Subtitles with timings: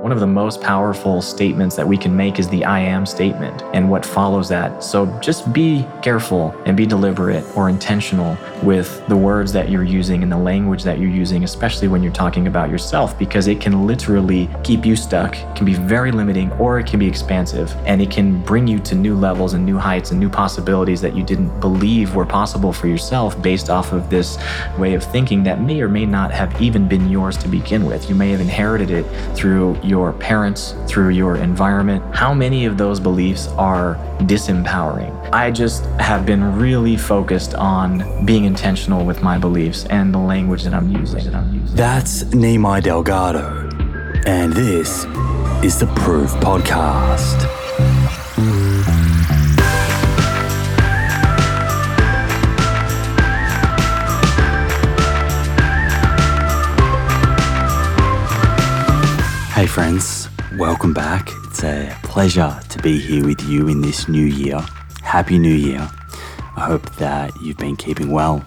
[0.00, 3.60] One of the most powerful statements that we can make is the I am statement
[3.74, 4.82] and what follows that.
[4.82, 10.22] So just be careful and be deliberate or intentional with the words that you're using
[10.22, 13.86] and the language that you're using, especially when you're talking about yourself, because it can
[13.86, 17.70] literally keep you stuck, can be very limiting, or it can be expansive.
[17.84, 21.14] And it can bring you to new levels and new heights and new possibilities that
[21.14, 24.38] you didn't believe were possible for yourself based off of this
[24.78, 28.08] way of thinking that may or may not have even been yours to begin with.
[28.08, 29.04] You may have inherited it
[29.36, 32.02] through your parents, through your environment.
[32.14, 35.12] How many of those beliefs are disempowering?
[35.32, 40.62] I just have been really focused on being intentional with my beliefs and the language
[40.62, 41.30] that I'm using.
[41.74, 43.68] That's Nimai Delgado,
[44.26, 45.04] and this
[45.62, 47.59] is the Proof Podcast.
[59.60, 61.28] Hey, friends, welcome back.
[61.44, 64.58] It's a pleasure to be here with you in this new year.
[65.02, 65.86] Happy New Year.
[66.56, 68.42] I hope that you've been keeping well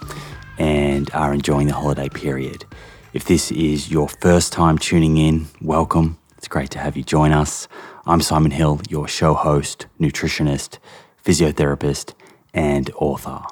[0.57, 2.65] and are enjoying the holiday period.
[3.13, 6.17] If this is your first time tuning in, welcome.
[6.39, 7.67] It's great to have you join us.
[8.07, 10.79] I'm Simon Hill, your show host, nutritionist,
[11.23, 12.15] physiotherapist,
[12.55, 13.43] and author.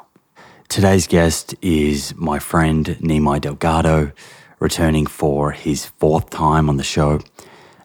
[0.68, 4.14] Today's guest is my friend Nimai Delgado,
[4.60, 7.20] returning for his fourth time on the show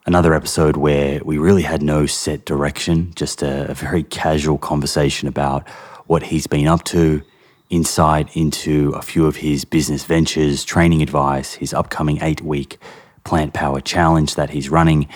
[0.07, 5.27] another episode where we really had no set direction, just a, a, very casual conversation
[5.27, 5.69] about
[6.07, 7.23] what he's been up to,
[7.71, 12.79] insight into a few of his business ventures, training advice, his upcoming eight week
[13.25, 15.09] plant power challenge that he's running,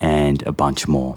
[0.00, 1.14] and a bunch more.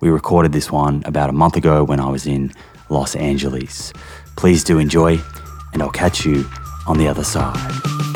[0.00, 2.52] We recorded this one about a month ago when I was in
[2.90, 3.94] Los Angeles.
[4.36, 5.18] Please do enjoy,
[5.72, 6.44] and I'll catch you
[6.86, 8.15] on the other side.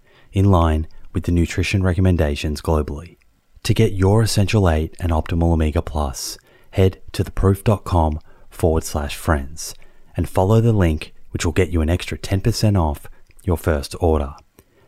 [0.33, 3.17] in line with the nutrition recommendations globally.
[3.63, 6.37] To get your Essential 8 and Optimal Omega Plus,
[6.71, 8.19] head to theproof.com
[8.49, 9.75] forward slash friends
[10.15, 13.07] and follow the link which will get you an extra 10% off
[13.43, 14.35] your first order.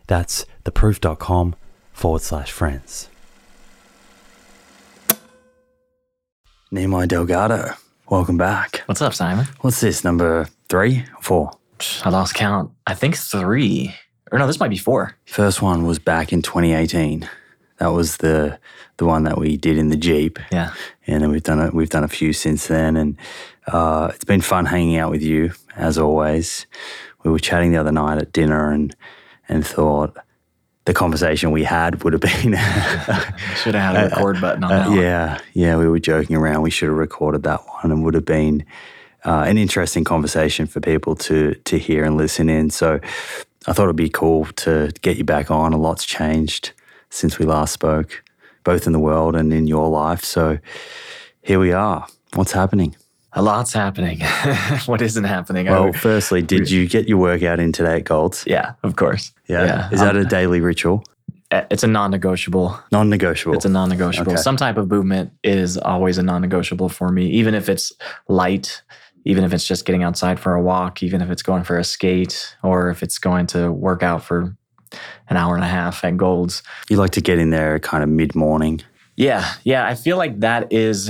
[0.07, 1.55] That's theproof.com
[1.91, 3.09] forward slash friends.
[6.71, 7.73] Nimai Delgado,
[8.09, 8.81] welcome back.
[8.87, 9.45] What's up, Simon?
[9.61, 11.51] What's this, number three or four?
[12.03, 12.71] I lost count.
[12.87, 13.93] I think three.
[14.33, 15.15] Or no, this might be four.
[15.25, 17.29] First one was back in 2018.
[17.77, 18.57] That was the
[18.97, 20.39] the one that we did in the Jeep.
[20.51, 20.73] Yeah.
[21.05, 23.15] And then we've done a, we've done a few since then, and
[23.67, 26.65] uh, it's been fun hanging out with you as always.
[27.23, 28.95] We were chatting the other night at dinner, and
[29.47, 30.17] and thought
[30.85, 32.31] the conversation we had would have been
[33.55, 34.87] should have had a record button on that.
[34.87, 35.77] Uh, yeah, yeah.
[35.77, 36.63] We were joking around.
[36.63, 38.65] We should have recorded that one, and would have been
[39.25, 42.71] uh, an interesting conversation for people to to hear and listen in.
[42.71, 42.99] So
[43.67, 45.73] I thought it'd be cool to get you back on.
[45.73, 46.73] A lot's changed
[47.09, 48.23] since we last spoke,
[48.63, 50.23] both in the world and in your life.
[50.23, 50.59] So
[51.41, 52.07] here we are.
[52.33, 52.95] What's happening?
[53.33, 54.19] A lot's happening.
[54.85, 55.65] what isn't happening?
[55.67, 58.43] Well, firstly, did you get your workout in today at Golds?
[58.45, 59.33] Yeah, of course.
[59.47, 59.65] Yeah.
[59.65, 59.89] yeah.
[59.91, 61.03] Is that a daily ritual?
[61.49, 62.79] Uh, it's a non-negotiable.
[62.91, 63.55] Non-negotiable.
[63.55, 64.33] It's a non-negotiable.
[64.33, 64.41] Okay.
[64.41, 67.91] Some type of movement is always a non-negotiable for me, even if it's
[68.27, 68.81] light,
[69.25, 71.83] even if it's just getting outside for a walk, even if it's going for a
[71.83, 74.55] skate, or if it's going to work out for
[75.29, 76.61] an hour and a half at Golds.
[76.89, 78.81] You like to get in there kind of mid-morning.
[79.15, 79.85] Yeah, yeah.
[79.85, 81.09] I feel like that is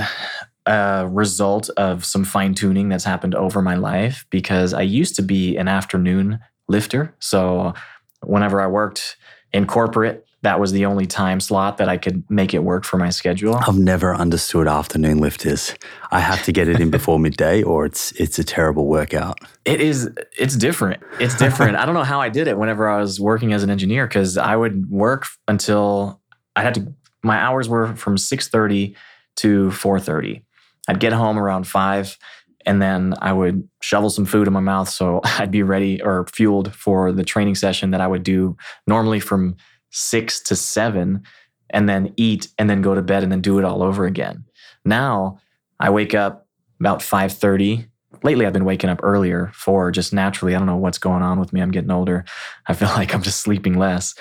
[0.65, 5.21] a result of some fine tuning that's happened over my life because I used to
[5.21, 6.39] be an afternoon
[6.69, 7.13] lifter.
[7.19, 7.73] So
[8.21, 9.17] whenever I worked
[9.51, 12.97] in corporate, that was the only time slot that I could make it work for
[12.97, 13.55] my schedule.
[13.55, 15.73] I've never understood afternoon lifters.
[16.11, 19.39] I have to get it in before midday or it's it's a terrible workout.
[19.63, 21.01] It is it's different.
[21.19, 21.77] It's different.
[21.77, 24.37] I don't know how I did it whenever I was working as an engineer cuz
[24.37, 26.21] I would work until
[26.57, 26.93] I had to
[27.23, 28.95] my hours were from 6:30
[29.37, 30.43] to 4:30.
[30.89, 32.17] I'd get home around 5
[32.65, 36.27] and then I would shovel some food in my mouth so I'd be ready or
[36.33, 39.55] fueled for the training session that I would do normally from
[39.93, 41.23] 6 to 7
[41.69, 44.45] and then eat and then go to bed and then do it all over again.
[44.85, 45.39] Now,
[45.79, 46.47] I wake up
[46.79, 47.87] about 5:30.
[48.23, 51.39] Lately I've been waking up earlier for just naturally, I don't know what's going on
[51.39, 51.61] with me.
[51.61, 52.25] I'm getting older.
[52.67, 54.15] I feel like I'm just sleeping less.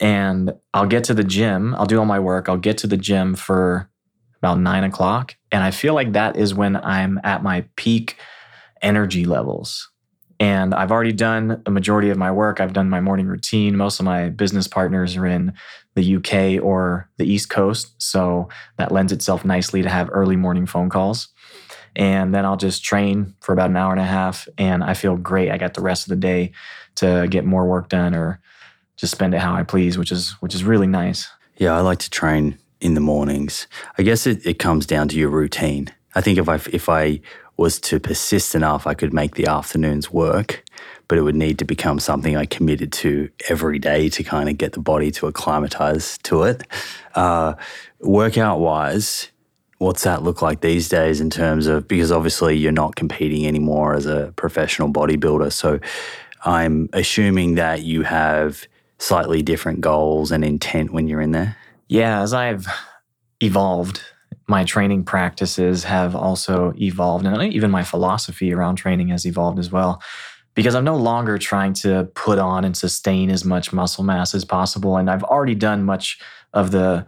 [0.00, 2.96] And I'll get to the gym, I'll do all my work, I'll get to the
[2.96, 3.90] gym for
[4.40, 5.34] about nine o'clock.
[5.50, 8.16] And I feel like that is when I'm at my peak
[8.80, 9.90] energy levels.
[10.40, 12.60] And I've already done a majority of my work.
[12.60, 13.76] I've done my morning routine.
[13.76, 15.52] Most of my business partners are in
[15.94, 18.00] the UK or the East Coast.
[18.00, 21.28] So that lends itself nicely to have early morning phone calls.
[21.96, 24.46] And then I'll just train for about an hour and a half.
[24.56, 25.50] And I feel great.
[25.50, 26.52] I got the rest of the day
[26.96, 28.40] to get more work done or
[28.96, 31.28] just spend it how I please, which is which is really nice.
[31.56, 33.66] Yeah, I like to train in the mornings.
[33.96, 35.88] I guess it, it comes down to your routine.
[36.14, 37.20] I think if I if I
[37.58, 40.64] was to persist enough, I could make the afternoons work,
[41.08, 44.56] but it would need to become something I committed to every day to kind of
[44.56, 46.62] get the body to acclimatize to it.
[47.16, 47.54] Uh,
[48.00, 49.30] workout wise,
[49.78, 53.94] what's that look like these days in terms of because obviously you're not competing anymore
[53.94, 55.80] as a professional bodybuilder, so
[56.44, 58.68] I'm assuming that you have
[58.98, 61.56] slightly different goals and intent when you're in there.
[61.88, 62.68] Yeah, as I've
[63.40, 64.02] evolved,
[64.48, 69.70] my training practices have also evolved, and even my philosophy around training has evolved as
[69.70, 70.02] well.
[70.54, 74.44] Because I'm no longer trying to put on and sustain as much muscle mass as
[74.44, 74.96] possible.
[74.96, 76.18] And I've already done much
[76.52, 77.06] of the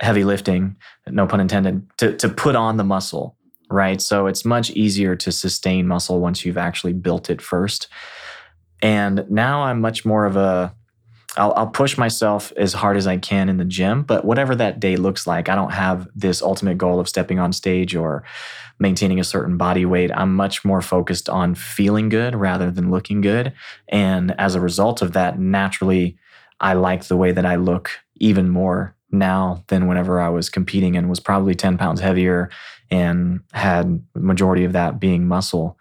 [0.00, 0.74] heavy lifting,
[1.06, 3.36] no pun intended, to, to put on the muscle,
[3.70, 4.00] right?
[4.00, 7.86] So it's much easier to sustain muscle once you've actually built it first.
[8.80, 10.74] And now I'm much more of a
[11.36, 14.80] I'll, I'll push myself as hard as I can in the gym, but whatever that
[14.80, 18.22] day looks like, I don't have this ultimate goal of stepping on stage or
[18.78, 20.10] maintaining a certain body weight.
[20.14, 23.54] I'm much more focused on feeling good rather than looking good.
[23.88, 26.18] And as a result of that, naturally,
[26.60, 30.96] I like the way that I look even more now than whenever I was competing
[30.96, 32.50] and was probably 10 pounds heavier
[32.90, 35.78] and had majority of that being muscle.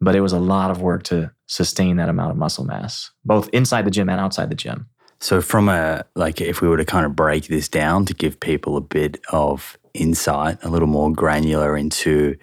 [0.00, 3.48] But it was a lot of work to sustain that amount of muscle mass, both
[3.50, 4.86] inside the gym and outside the gym.
[5.22, 8.40] So, from a like, if we were to kind of break this down to give
[8.40, 12.36] people a bit of insight, a little more granular into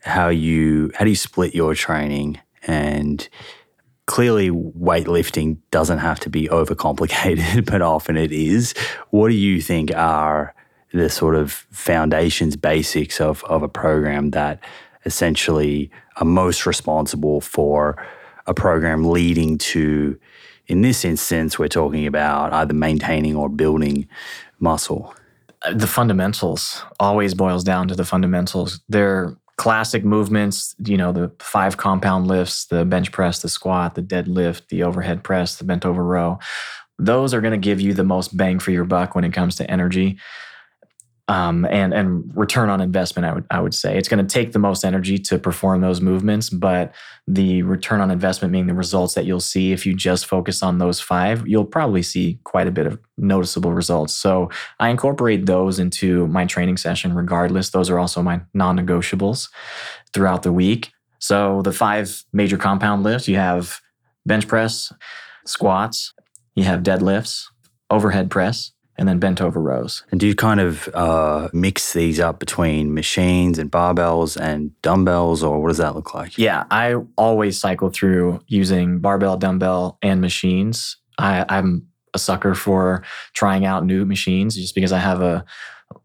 [0.00, 3.28] how you how do you split your training and
[4.06, 8.74] clearly weightlifting doesn't have to be overcomplicated, but often it is.
[9.10, 10.52] What do you think are
[10.92, 14.58] the sort of foundations, basics of, of a program that
[15.04, 18.04] essentially are most responsible for
[18.48, 20.18] a program leading to
[20.68, 24.08] in this instance, we're talking about either maintaining or building
[24.58, 25.14] muscle.
[25.62, 28.80] Uh, the fundamentals always boils down to the fundamentals.
[28.88, 34.02] They're classic movements, you know, the five compound lifts, the bench press, the squat, the
[34.02, 36.38] deadlift, the overhead press, the bent over row.
[36.98, 39.56] those are going to give you the most bang for your buck when it comes
[39.56, 40.18] to energy
[41.28, 43.26] um, and and return on investment.
[43.26, 46.00] I would I would say it's going to take the most energy to perform those
[46.00, 46.94] movements, but
[47.26, 50.78] the return on investment, meaning the results that you'll see if you just focus on
[50.78, 54.14] those five, you'll probably see quite a bit of noticeable results.
[54.14, 57.12] So I incorporate those into my training session.
[57.14, 59.48] Regardless, those are also my non-negotiables
[60.12, 60.92] throughout the week.
[61.18, 63.80] So the five major compound lifts you have
[64.26, 64.92] bench press,
[65.44, 66.12] squats,
[66.54, 67.46] you have deadlifts,
[67.90, 70.04] overhead press, and then bent over rows.
[70.10, 75.42] And do you kind of uh, mix these up between machines and barbells and dumbbells,
[75.42, 76.38] or what does that look like?
[76.38, 80.96] Yeah, I always cycle through using barbell, dumbbell, and machines.
[81.18, 85.44] I, I'm a sucker for trying out new machines just because I have a,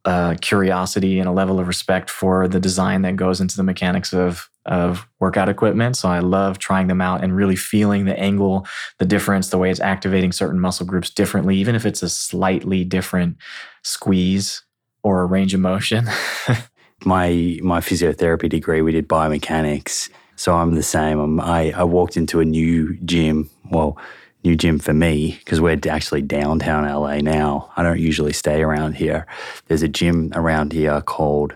[0.06, 4.14] a curiosity and a level of respect for the design that goes into the mechanics
[4.14, 5.98] of of workout equipment.
[5.98, 8.68] So I love trying them out and really feeling the angle,
[9.00, 12.84] the difference, the way it's activating certain muscle groups differently, even if it's a slightly
[12.84, 13.38] different
[13.84, 14.62] squeeze
[15.02, 16.08] or a range of motion.
[17.06, 20.10] my my physiotherapy degree, we did biomechanics.
[20.36, 21.20] So I'm the same.
[21.20, 23.50] I'm, I, I walked into a new gym.
[23.70, 23.98] Well,
[24.44, 27.72] new gym for me because we're actually downtown LA now.
[27.76, 29.26] I don't usually stay around here.
[29.68, 31.56] There's a gym around here called,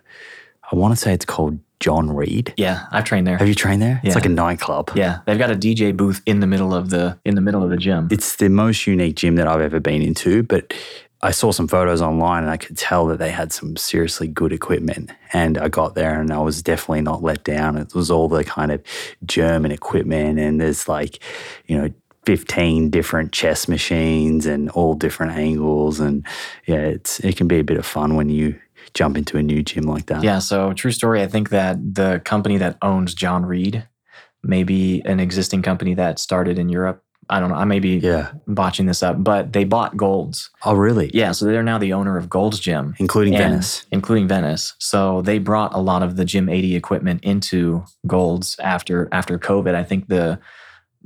[0.71, 2.53] I want to say it's called John Reed.
[2.57, 3.37] Yeah, I've trained there.
[3.37, 3.99] Have you trained there?
[4.03, 4.07] Yeah.
[4.07, 4.91] It's like a nightclub.
[4.95, 7.69] Yeah, they've got a DJ booth in the middle of the in the middle of
[7.69, 8.07] the gym.
[8.11, 10.73] It's the most unique gym that I've ever been into, but
[11.21, 14.53] I saw some photos online and I could tell that they had some seriously good
[14.53, 15.11] equipment.
[15.33, 17.77] And I got there and I was definitely not let down.
[17.77, 18.83] It was all the kind of
[19.25, 21.19] German equipment and there's like,
[21.65, 21.89] you know,
[22.25, 26.25] 15 different chess machines and all different angles and
[26.67, 28.59] yeah, it's it can be a bit of fun when you
[28.93, 30.23] jump into a new gym like that.
[30.23, 31.21] Yeah, so true story.
[31.21, 33.87] I think that the company that owns John Reed
[34.43, 37.01] may be an existing company that started in Europe.
[37.27, 37.55] I don't know.
[37.55, 38.29] I may be Yeah.
[38.47, 40.51] botching this up, but they bought Gold's.
[40.63, 41.09] Oh, really?
[41.11, 42.93] Yeah, so they're now the owner of Gold's Gym.
[42.99, 43.83] Including Venice.
[43.91, 44.75] including Venice.
[44.77, 49.73] So they brought a lot of the Gym 80 equipment into Gold's after after COVID.
[49.73, 50.37] I think the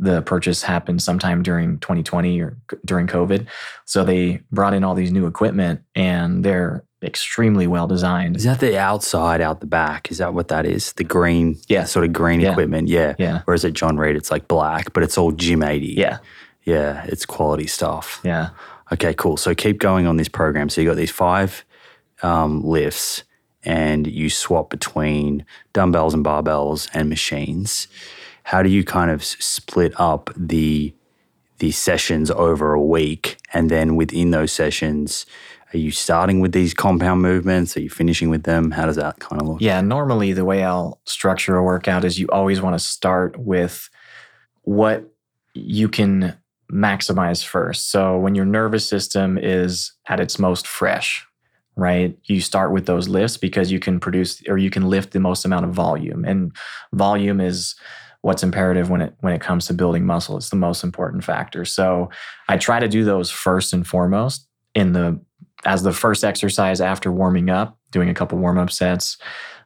[0.02, 3.46] the purchase happened sometime during 2020 or during COVID.
[3.86, 8.38] So they brought in all these new equipment and they're extremely well designed.
[8.38, 10.10] Is that the outside out the back?
[10.10, 10.94] Is that what that is?
[10.94, 11.84] The green, Yeah.
[11.84, 12.52] sort of green Yeah.
[12.52, 12.88] equipment.
[12.88, 13.16] Yeah.
[13.20, 13.42] Yeah.
[13.46, 15.94] Whereas at John Reed, it's like black, but it's all Gym 80.
[15.98, 16.18] Yeah.
[16.64, 17.04] Yeah.
[17.06, 18.22] It's quality stuff.
[18.24, 18.50] Yeah.
[18.92, 19.38] Okay, cool.
[19.38, 20.70] So keep going on this program.
[20.70, 21.64] So you got these five
[22.24, 23.24] um, lifts,
[23.64, 27.88] and you swap between dumbbells and barbells and machines.
[28.50, 30.92] How do you kind of split up the
[31.60, 35.28] the sessions over a week, and then within those sessions,
[35.72, 37.78] are you starting with these compound movements?
[37.78, 38.72] Are you finishing with them?
[38.72, 39.62] How does that kind of look?
[39.62, 43.88] Yeah, normally the way I'll structure a workout is you always want to start with
[44.64, 45.04] what
[45.54, 46.36] you can
[46.72, 47.92] maximize first.
[47.92, 51.24] So when your nervous system is at its most fresh,
[51.76, 52.18] right?
[52.24, 55.46] You start with those lifts because you can produce or you can lift the most
[55.46, 56.26] amount of volume.
[56.26, 56.52] And
[56.94, 57.76] volume is
[58.22, 60.38] what's imperative when it when it comes to building muscle.
[60.38, 61.66] It's the most important factor.
[61.66, 62.10] So
[62.48, 65.20] I try to do those first and foremost in the
[65.66, 69.18] as the first exercise after warming up, doing a couple warm up sets.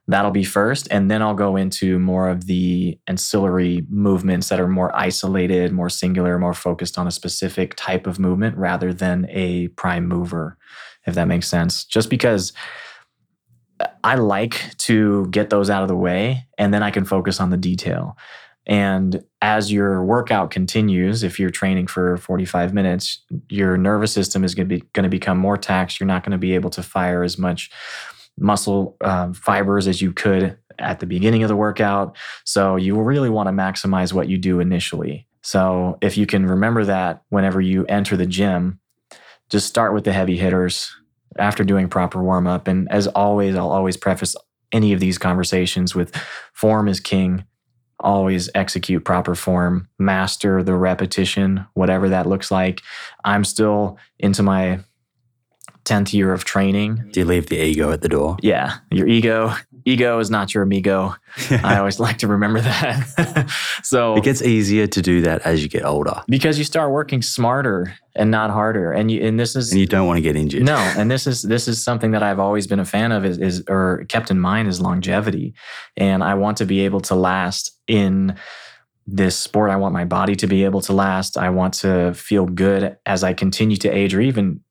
[0.08, 0.88] That'll be first.
[0.92, 5.90] And then I'll go into more of the ancillary movements that are more isolated, more
[5.90, 10.58] singular, more focused on a specific type of movement rather than a prime mover,
[11.08, 11.86] if that makes sense.
[11.86, 12.52] Just because
[14.04, 17.50] I like to get those out of the way and then I can focus on
[17.50, 18.18] the detail.
[18.66, 24.56] And as your workout continues, if you're training for 45 minutes, your nervous system is
[24.56, 26.00] going to be going to become more taxed.
[26.00, 27.70] You're not going to be able to fire as much
[28.38, 32.16] muscle um, fibers as you could at the beginning of the workout.
[32.46, 35.28] So you really want to maximize what you do initially.
[35.42, 38.80] So if you can remember that whenever you enter the gym,
[39.50, 40.96] just start with the heavy hitters
[41.38, 42.68] after doing proper warm up.
[42.68, 44.36] And as always, I'll always preface
[44.72, 46.16] any of these conversations with
[46.54, 47.46] form is king.
[48.04, 52.82] Always execute proper form, master the repetition, whatever that looks like.
[53.24, 54.82] I'm still into my
[55.86, 57.10] 10th year of training.
[57.12, 58.38] Do you leave the ego at the door?
[58.42, 59.54] Yeah, your ego,
[59.86, 61.16] ego is not your amigo.
[61.50, 63.50] I always like to remember that.
[63.84, 67.22] so It gets easier to do that as you get older, because you start working
[67.22, 70.36] smarter and not harder, and you and this is and you don't want to get
[70.36, 70.64] injured.
[70.64, 73.38] no, and this is this is something that I've always been a fan of is,
[73.38, 75.54] is or kept in mind is longevity,
[75.98, 78.36] and I want to be able to last in
[79.06, 79.70] this sport.
[79.70, 81.38] I want my body to be able to last.
[81.38, 84.62] I want to feel good as I continue to age, or even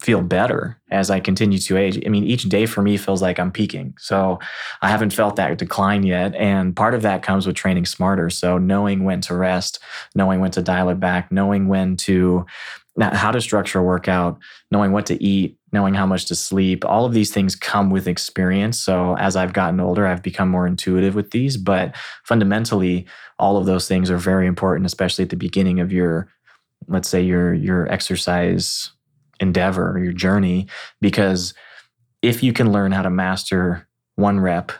[0.00, 1.98] feel better as I continue to age.
[2.04, 3.94] I mean, each day for me feels like I'm peaking.
[3.98, 4.38] So
[4.82, 6.34] I haven't felt that decline yet.
[6.34, 8.28] And part of that comes with training smarter.
[8.28, 9.78] So knowing when to rest,
[10.14, 12.44] knowing when to dial it back, knowing when to,
[13.00, 14.38] how to structure a workout,
[14.70, 16.84] knowing what to eat, knowing how much to sleep.
[16.84, 18.78] All of these things come with experience.
[18.78, 21.56] So as I've gotten older, I've become more intuitive with these.
[21.56, 23.06] But fundamentally,
[23.38, 26.28] all of those things are very important, especially at the beginning of your,
[26.88, 28.92] let's say, your your exercise
[29.40, 30.66] endeavor or your journey
[31.00, 31.54] because
[32.22, 34.72] if you can learn how to master one rep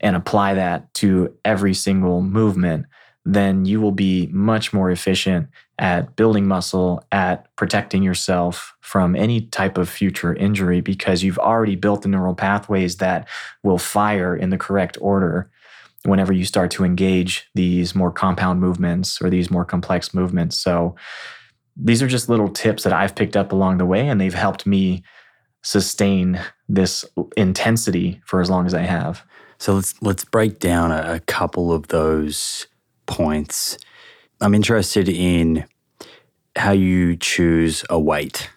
[0.00, 2.86] and apply that to every single movement,
[3.24, 9.42] then you will be much more efficient at building muscle, at protecting yourself from any
[9.42, 13.28] type of future injury because you've already built the neural pathways that
[13.62, 15.50] will fire in the correct order
[16.04, 20.58] whenever you start to engage these more compound movements or these more complex movements.
[20.58, 20.96] So,
[21.76, 24.66] these are just little tips that I've picked up along the way, and they've helped
[24.66, 25.02] me
[25.62, 27.04] sustain this
[27.36, 29.22] intensity for as long as I have.
[29.58, 32.66] So let's let's break down a, a couple of those
[33.06, 33.78] points.
[34.40, 35.64] I'm interested in
[36.56, 38.50] how you choose a weight,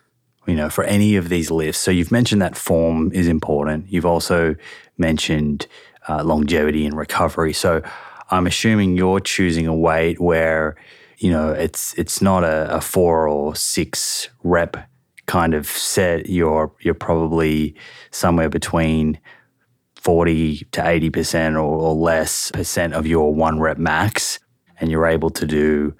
[0.47, 1.79] you know, for any of these lifts.
[1.79, 3.91] So you've mentioned that form is important.
[3.91, 4.55] You've also
[4.97, 5.67] mentioned
[6.09, 7.53] uh, longevity and recovery.
[7.53, 7.81] So
[8.31, 10.75] I'm assuming you're choosing a weight where
[11.17, 14.77] you know, it's it's not a, a four or six rep
[15.25, 16.29] kind of set.
[16.29, 17.75] You're you're probably
[18.11, 19.19] somewhere between
[20.05, 24.37] 40 to 80% or, or, less percent of your one rep max.
[24.79, 25.95] And you're able to do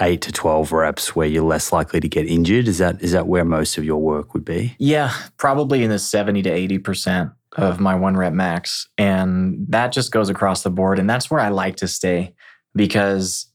[0.00, 2.68] eight to 12 reps where you're less likely to get injured.
[2.68, 4.76] Is that, is that where most of your work would be?
[4.78, 8.86] Yeah, probably in the 70 to 80% of my one rep max.
[8.96, 11.00] And that just goes across the board.
[11.00, 12.34] And that's where I like to stay
[12.76, 13.46] because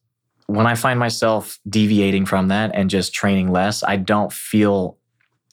[0.48, 4.98] when I find myself deviating from that and just training less, I don't feel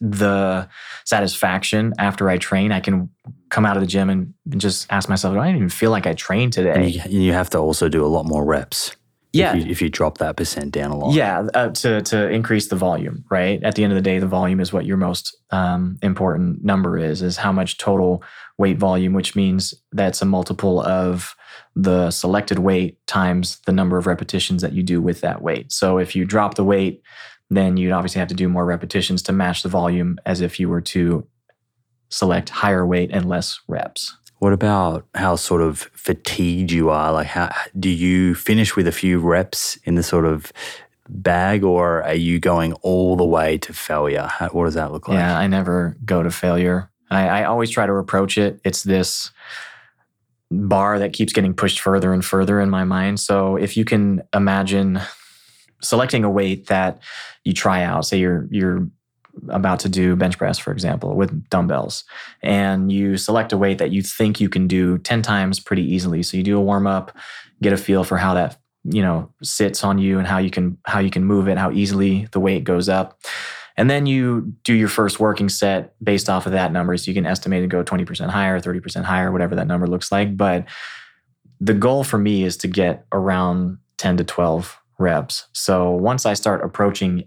[0.01, 0.69] the
[1.05, 2.73] satisfaction after I train.
[2.73, 3.11] I can
[3.51, 6.15] come out of the gym and just ask myself, do I even feel like I
[6.15, 6.73] trained today?
[6.73, 8.97] And you, you have to also do a lot more reps.
[9.33, 9.55] Yeah.
[9.55, 11.15] If you, if you, drop that percent down a lot.
[11.15, 11.47] Yeah.
[11.55, 13.63] Uh, to, to increase the volume, right?
[13.63, 16.99] At the end of the day, the volume is what your most um, important number
[16.99, 18.25] is, is how much total
[18.59, 21.37] weight volume, which means that's a multiple of
[21.77, 25.73] the selected weight times the number of repetitions that you do with that weight.
[25.73, 27.03] So if you drop the weight,
[27.49, 30.69] then you'd obviously have to do more repetitions to match the volume as if you
[30.69, 31.27] were to
[32.09, 34.17] select higher weight and less reps.
[34.39, 37.13] What about how sort of fatigued you are?
[37.13, 40.53] Like, how do you finish with a few reps in the sort of
[41.09, 44.27] bag, or are you going all the way to failure?
[44.27, 45.17] How, what does that look like?
[45.17, 46.91] Yeah, I never go to failure.
[47.11, 48.61] I, I always try to approach it.
[48.65, 49.31] It's this
[50.51, 53.21] bar that keeps getting pushed further and further in my mind.
[53.21, 55.01] So if you can imagine
[55.81, 57.01] selecting a weight that
[57.45, 58.89] you try out, say you're you're
[59.49, 62.05] about to do bench press, for example, with dumbbells,
[62.43, 66.23] and you select a weight that you think you can do 10 times pretty easily.
[66.23, 67.17] So you do a warm up,
[67.63, 70.79] get a feel for how that, you know, sits on you and how you can
[70.85, 73.21] how you can move it, how easily the weight goes up.
[73.81, 76.95] And then you do your first working set based off of that number.
[76.99, 80.37] So you can estimate and go 20% higher, 30% higher, whatever that number looks like.
[80.37, 80.67] But
[81.63, 85.47] the goal for me is to get around 10 to 12 reps.
[85.55, 87.25] So once I start approaching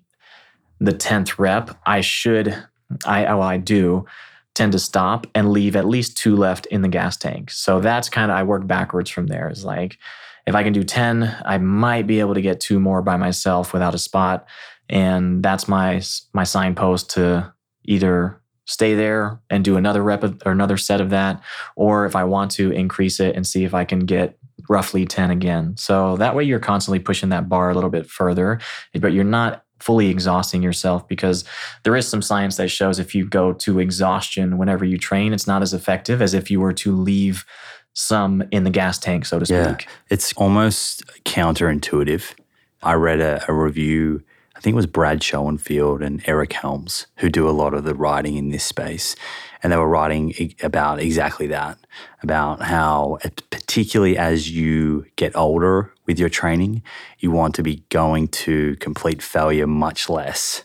[0.79, 2.55] the 10th rep, I should,
[3.03, 4.05] I, well, I do
[4.53, 7.49] tend to stop and leave at least two left in the gas tank.
[7.49, 9.49] So that's kind of, I work backwards from there.
[9.49, 9.97] Is like,
[10.45, 13.73] if I can do 10, I might be able to get two more by myself
[13.73, 14.45] without a spot
[14.89, 16.01] and that's my
[16.33, 17.53] my signpost to
[17.85, 21.41] either stay there and do another rep or another set of that
[21.75, 24.37] or if i want to increase it and see if i can get
[24.69, 25.75] roughly 10 again.
[25.77, 28.59] So that way you're constantly pushing that bar a little bit further
[28.99, 31.43] but you're not fully exhausting yourself because
[31.83, 35.47] there is some science that shows if you go to exhaustion whenever you train it's
[35.47, 37.45] not as effective as if you were to leave
[37.93, 39.57] some in the gas tank so to speak.
[39.57, 39.77] Yeah,
[40.09, 42.33] it's almost counterintuitive.
[42.81, 44.23] I read a, a review
[44.63, 48.37] think it was Brad Schoenfeld and Eric Helms who do a lot of the writing
[48.37, 49.13] in this space.
[49.61, 51.77] And they were writing about exactly that
[52.21, 56.81] about how, uh, particularly as you get older with your training,
[57.19, 60.63] you want to be going to complete failure much less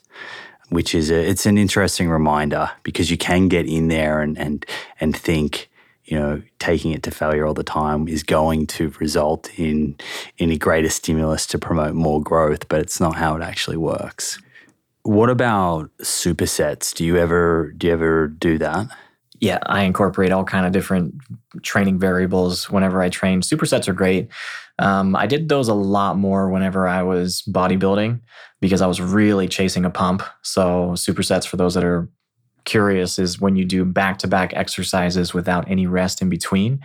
[0.70, 4.66] which is a, it's an interesting reminder because you can get in there and and
[5.00, 5.70] and think
[6.08, 9.94] you know, taking it to failure all the time is going to result in
[10.38, 14.38] in a greater stimulus to promote more growth, but it's not how it actually works.
[15.02, 16.94] What about supersets?
[16.94, 18.88] Do you ever do you ever do that?
[19.40, 21.14] Yeah, I incorporate all kind of different
[21.62, 23.42] training variables whenever I train.
[23.42, 24.28] Supersets are great.
[24.78, 28.20] Um, I did those a lot more whenever I was bodybuilding
[28.60, 30.22] because I was really chasing a pump.
[30.42, 32.08] So supersets, for those that are
[32.68, 36.80] curious is when you do back to back exercises without any rest in between.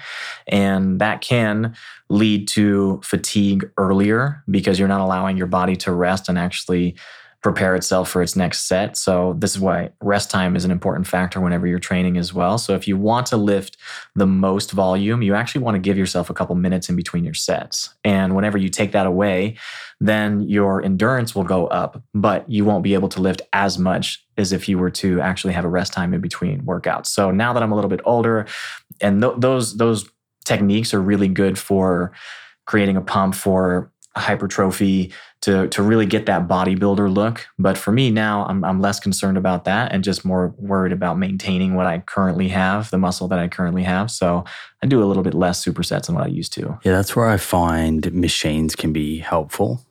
[0.48, 1.76] And that can
[2.10, 6.96] lead to fatigue earlier because you're not allowing your body to rest and actually
[7.43, 8.97] prepare itself for its next set.
[8.97, 12.58] So, this is why rest time is an important factor whenever you're training as well.
[12.58, 13.77] So, if you want to lift
[14.15, 17.34] the most volume, you actually want to give yourself a couple minutes in between your
[17.34, 17.93] sets.
[18.03, 19.58] And whenever you take that away,
[19.99, 24.25] then your endurance will go up, but you won't be able to lift as much
[24.38, 27.08] as if you were to actually have a rest time in between workouts.
[27.08, 28.47] So, now that I'm a little bit older,
[29.01, 30.10] and th- those those
[30.45, 32.13] techniques are really good for
[32.65, 37.47] creating a pump for hypertrophy to to really get that bodybuilder look.
[37.58, 41.17] But for me now, I'm I'm less concerned about that and just more worried about
[41.17, 44.12] maintaining what I currently have, the muscle that I currently have.
[44.12, 44.45] So
[44.82, 46.80] I do a little bit less supersets than what I used to.
[46.84, 49.82] Yeah, that's where I find machines can be helpful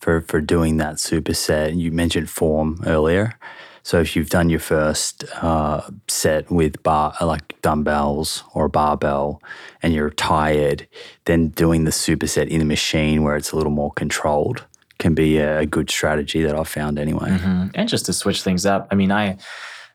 [0.00, 1.76] for for doing that superset.
[1.76, 3.38] You mentioned form earlier.
[3.84, 9.42] So if you've done your first uh, set with bar like dumbbells or a barbell,
[9.82, 10.88] and you're tired,
[11.26, 14.64] then doing the superset in the machine where it's a little more controlled
[14.98, 17.28] can be a good strategy that I've found anyway.
[17.28, 17.66] Mm-hmm.
[17.74, 19.36] And just to switch things up, I mean, I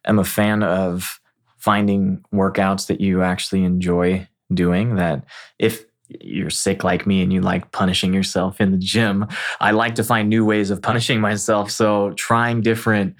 [0.05, 1.19] am a fan of
[1.57, 4.97] finding workouts that you actually enjoy doing.
[4.97, 5.25] That
[5.57, 5.83] if
[6.21, 9.25] you're sick like me and you like punishing yourself in the gym,
[9.59, 11.71] I like to find new ways of punishing myself.
[11.71, 13.15] So trying different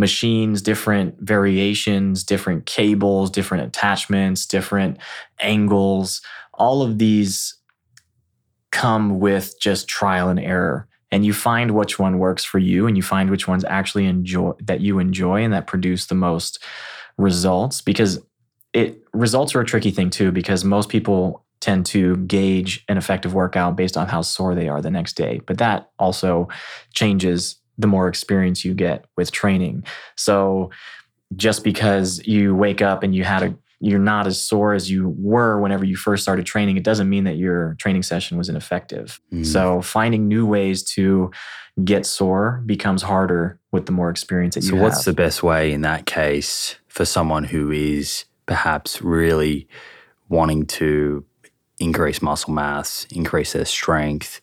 [0.00, 4.98] machines, different variations, different cables, different attachments, different
[5.38, 6.22] angles.
[6.54, 7.54] All of these
[8.72, 10.88] come with just trial and error.
[11.12, 14.52] And you find which one works for you and you find which ones actually enjoy
[14.62, 16.62] that you enjoy and that produce the most
[17.18, 18.20] results because
[18.72, 23.34] it results are a tricky thing too because most people tend to gauge an effective
[23.34, 25.40] workout based on how sore they are the next day.
[25.46, 26.48] But that also
[26.94, 29.84] changes the more experience you get with training.
[30.16, 30.70] So
[31.36, 35.14] just because you wake up and you had a you're not as sore as you
[35.18, 39.18] were whenever you first started training, it doesn't mean that your training session was ineffective.
[39.32, 39.46] Mm.
[39.46, 41.30] So finding new ways to
[41.82, 44.80] get sore becomes harder with the more experience that you so have.
[44.80, 49.66] So what's the best way in that case for someone who is perhaps really
[50.28, 51.24] wanting to
[51.78, 54.42] increase muscle mass, increase their strength,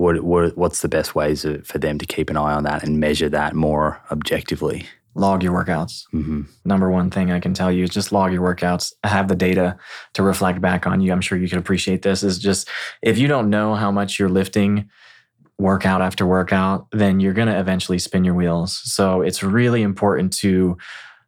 [0.00, 2.98] what, what what's the best ways for them to keep an eye on that and
[2.98, 4.86] measure that more objectively?
[5.14, 6.04] Log your workouts.
[6.14, 6.42] Mm-hmm.
[6.64, 8.94] Number one thing I can tell you is just log your workouts.
[9.04, 9.76] Have the data
[10.14, 11.12] to reflect back on you.
[11.12, 12.22] I'm sure you can appreciate this.
[12.22, 12.66] Is just
[13.02, 14.88] if you don't know how much you're lifting
[15.58, 18.80] workout after workout, then you're going to eventually spin your wheels.
[18.84, 20.78] So it's really important to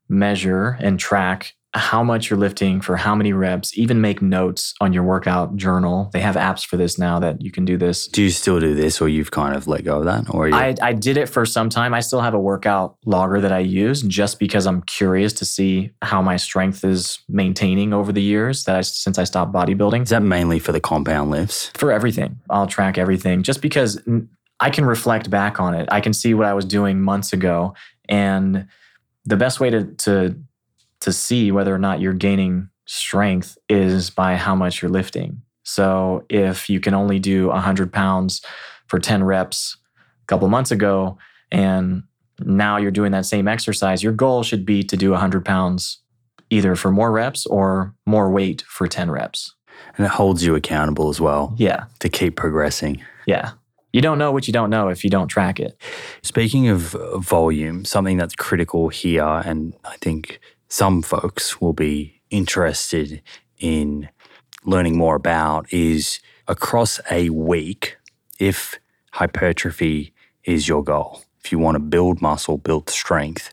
[0.09, 4.93] measure and track how much you're lifting for how many reps, even make notes on
[4.93, 6.11] your workout journal.
[6.13, 8.09] They have apps for this now that you can do this.
[8.09, 10.33] Do you still do this or you've kind of let go of that?
[10.35, 11.95] Or I, I did it for some time.
[11.95, 15.93] I still have a workout logger that I use just because I'm curious to see
[16.03, 20.03] how my strength is maintaining over the years that I, since I stopped bodybuilding.
[20.03, 21.71] Is that mainly for the compound lifts?
[21.75, 22.39] For everything.
[22.51, 23.99] I'll track everything just because
[24.61, 25.89] I can reflect back on it.
[25.91, 27.75] I can see what I was doing months ago.
[28.11, 28.69] And
[29.25, 30.37] the best way to, to
[31.03, 35.43] to see whether or not you're gaining strength is by how much you're lifting.
[35.65, 38.43] So if you can only do 100 pounds
[38.87, 39.77] for 10 reps
[40.23, 41.19] a couple months ago,
[41.51, 42.03] and
[42.41, 45.99] now you're doing that same exercise, your goal should be to do 100 pounds
[46.51, 49.55] either for more reps or more weight for 10 reps.
[49.97, 51.55] And it holds you accountable as well.
[51.57, 51.85] Yeah.
[52.01, 53.03] To keep progressing.
[53.27, 53.53] Yeah.
[53.93, 55.77] You don't know what you don't know if you don't track it.
[56.23, 60.41] Speaking of volume, something that's critical here, and I think
[60.73, 63.21] some folks will be interested
[63.59, 64.09] in
[64.65, 67.99] learning more about is across a week,
[68.39, 68.79] if
[69.13, 73.53] hypertrophy is your goal, if you want to build muscle, build strength,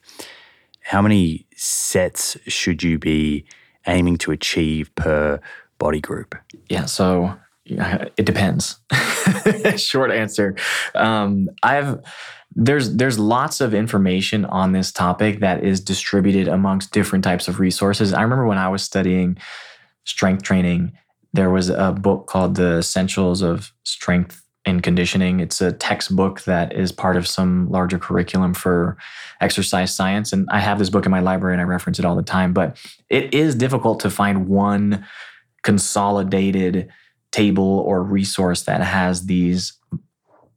[0.80, 3.44] how many sets should you be
[3.86, 5.42] aiming to achieve per
[5.78, 6.36] body group?
[6.70, 8.80] Yeah, so it depends.
[9.76, 10.56] Short answer.
[10.96, 12.00] Um, I've
[12.60, 17.60] there's there's lots of information on this topic that is distributed amongst different types of
[17.60, 18.14] resources.
[18.14, 19.38] I remember when I was studying
[20.04, 20.92] strength training,
[21.32, 25.40] there was a book called The Essentials of Strength and Conditioning.
[25.40, 28.98] It's a textbook that is part of some larger curriculum for
[29.40, 30.34] exercise science.
[30.34, 32.52] And I have this book in my library and I reference it all the time.
[32.52, 32.78] But
[33.10, 35.06] it is difficult to find one
[35.64, 36.90] consolidated
[37.32, 39.74] table or resource that has these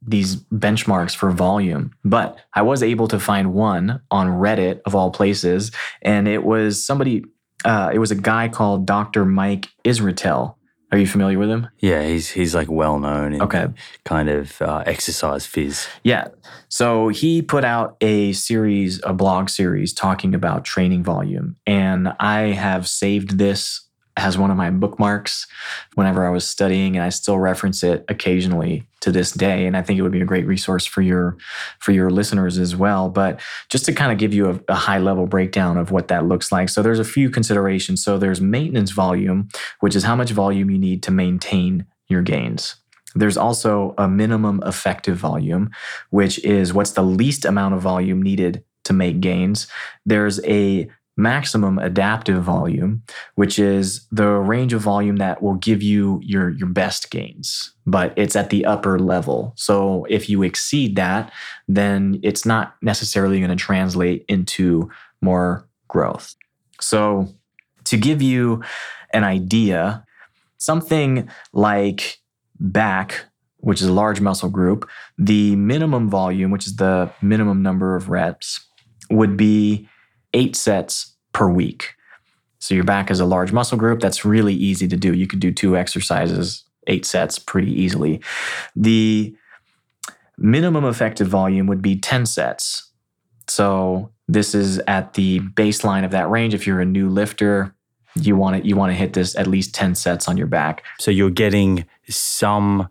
[0.06, 5.10] these benchmarks for volume, but I was able to find one on Reddit of all
[5.10, 5.70] places,
[6.02, 7.24] and it was somebody.
[7.64, 9.24] Uh, it was a guy called Dr.
[9.24, 10.56] Mike Israetel.
[10.90, 11.68] Are you familiar with him?
[11.78, 13.66] Yeah, he's he's like well known in Okay.
[14.04, 15.88] kind of uh, exercise phys.
[16.02, 16.28] Yeah.
[16.68, 21.56] So he put out a series, a blog series talking about training volume.
[21.66, 25.46] And I have saved this as one of my bookmarks
[25.94, 29.66] whenever I was studying, and I still reference it occasionally to this day.
[29.66, 31.36] And I think it would be a great resource for your
[31.78, 33.08] for your listeners as well.
[33.08, 36.26] But just to kind of give you a, a high level breakdown of what that
[36.26, 36.68] looks like.
[36.68, 38.04] So there's a few considerations.
[38.04, 39.48] So there's maintenance volume,
[39.80, 42.76] which is how much volume you need to maintain your gains.
[43.14, 45.70] There's also a minimum effective volume,
[46.10, 49.66] which is what's the least amount of volume needed to make gains.
[50.06, 53.02] There's a maximum adaptive volume,
[53.34, 58.14] which is the range of volume that will give you your, your best gains, but
[58.16, 59.52] it's at the upper level.
[59.56, 61.30] So if you exceed that,
[61.68, 66.34] then it's not necessarily going to translate into more growth.
[66.80, 67.28] So
[67.84, 68.62] to give you
[69.12, 70.04] an idea,
[70.58, 72.18] something like
[72.58, 73.26] back,
[73.58, 78.08] which is a large muscle group, the minimum volume, which is the minimum number of
[78.08, 78.66] reps,
[79.10, 79.88] would be
[80.34, 81.94] eight sets per week.
[82.58, 84.00] So your back is a large muscle group.
[84.00, 85.12] That's really easy to do.
[85.12, 88.20] You could do two exercises, eight sets pretty easily.
[88.76, 89.34] The
[90.38, 92.90] minimum effective volume would be 10 sets.
[93.48, 96.54] So this is at the baseline of that range.
[96.54, 97.74] If you're a new lifter,
[98.14, 100.84] you want to you want to hit this at least 10 sets on your back.
[100.98, 102.88] So you're getting some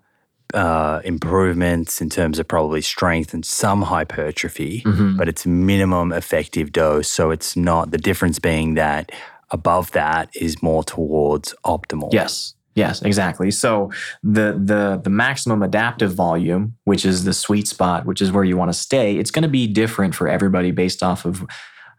[0.53, 5.17] uh, improvements in terms of probably strength and some hypertrophy, Mhm.
[5.17, 7.09] but it's minimum effective dose.
[7.09, 9.11] So it's not the difference being that
[9.49, 12.13] above that is more towards optimal.
[12.13, 12.53] Yes.
[12.73, 13.51] Yes, exactly.
[13.51, 13.91] So
[14.23, 18.55] the the the maximum adaptive volume, which is the sweet spot, which is where you
[18.55, 21.45] want to stay, it's going to be different for everybody based off of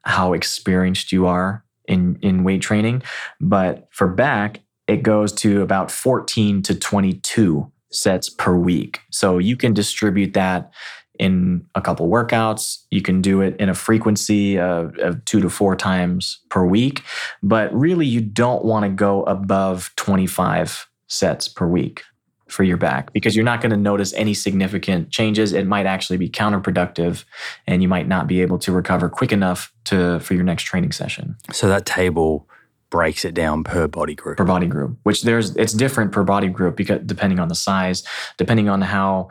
[0.05, 3.03] how experienced you are in in weight training.
[3.39, 9.01] But for back, it goes to about 14 to 22 sets per week.
[9.11, 10.73] So you can distribute that
[11.19, 12.85] in a couple workouts.
[12.91, 17.03] You can do it in a frequency of, of two to four times per week.
[17.43, 22.03] But really, you don't want to go above 25 sets per week
[22.49, 25.53] for your back because you're not going to notice any significant changes.
[25.53, 27.25] It might actually be counterproductive
[27.67, 30.93] and you might not be able to recover quick enough to for your next training
[30.93, 32.47] session So that table
[32.93, 34.37] breaks it down per body group.
[34.37, 38.05] per body group which there's it's different per body group because depending on the size
[38.37, 39.29] depending on how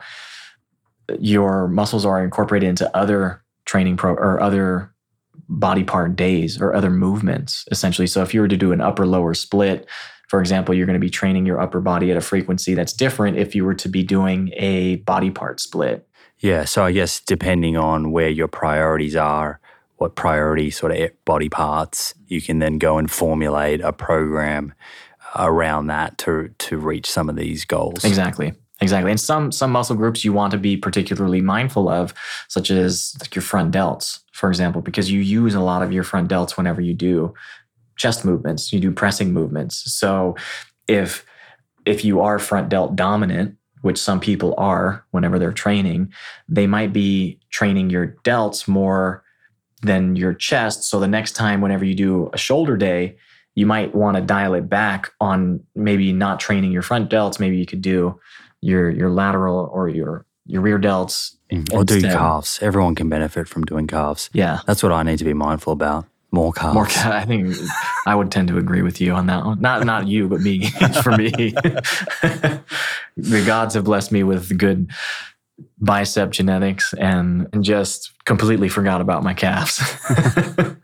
[1.20, 4.92] your muscles are incorporated into other training pro or other
[5.48, 9.06] body part days or other movements essentially so if you were to do an upper
[9.06, 9.88] lower split
[10.28, 13.38] for example you're going to be training your upper body at a frequency that's different
[13.38, 16.04] if you were to be doing a body part split
[16.40, 16.64] Yeah.
[16.64, 19.60] So I guess depending on where your priorities are,
[19.96, 24.74] what priority sort of body parts, you can then go and formulate a program
[25.36, 28.04] around that to to reach some of these goals.
[28.04, 28.52] Exactly.
[28.80, 29.12] Exactly.
[29.12, 32.12] And some some muscle groups you want to be particularly mindful of,
[32.48, 36.02] such as like your front delts, for example, because you use a lot of your
[36.02, 37.32] front delts whenever you do
[37.96, 39.92] chest movements, you do pressing movements.
[39.94, 40.34] So
[40.88, 41.24] if
[41.86, 46.12] if you are front delt dominant, which some people are whenever they're training,
[46.48, 49.22] they might be training your delts more
[49.82, 50.84] than your chest.
[50.84, 53.16] So the next time whenever you do a shoulder day,
[53.54, 57.38] you might want to dial it back on maybe not training your front delts.
[57.38, 58.18] Maybe you could do
[58.60, 61.34] your your lateral or your your rear delts.
[61.50, 62.58] Mm, or do calves.
[62.62, 64.30] Everyone can benefit from doing calves.
[64.32, 64.60] Yeah.
[64.66, 66.06] That's what I need to be mindful about.
[66.30, 66.74] More calves.
[66.74, 67.54] More, ca- I think
[68.06, 69.60] I would tend to agree with you on that one.
[69.60, 70.66] Not not you, but me.
[71.02, 71.28] For me,
[73.16, 74.90] the gods have blessed me with good
[75.80, 79.80] bicep genetics, and just completely forgot about my calves.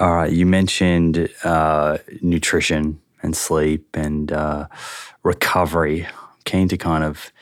[0.00, 0.32] All right.
[0.32, 4.66] You mentioned uh, nutrition and sleep and uh,
[5.22, 6.06] recovery.
[6.44, 7.32] Keen to kind of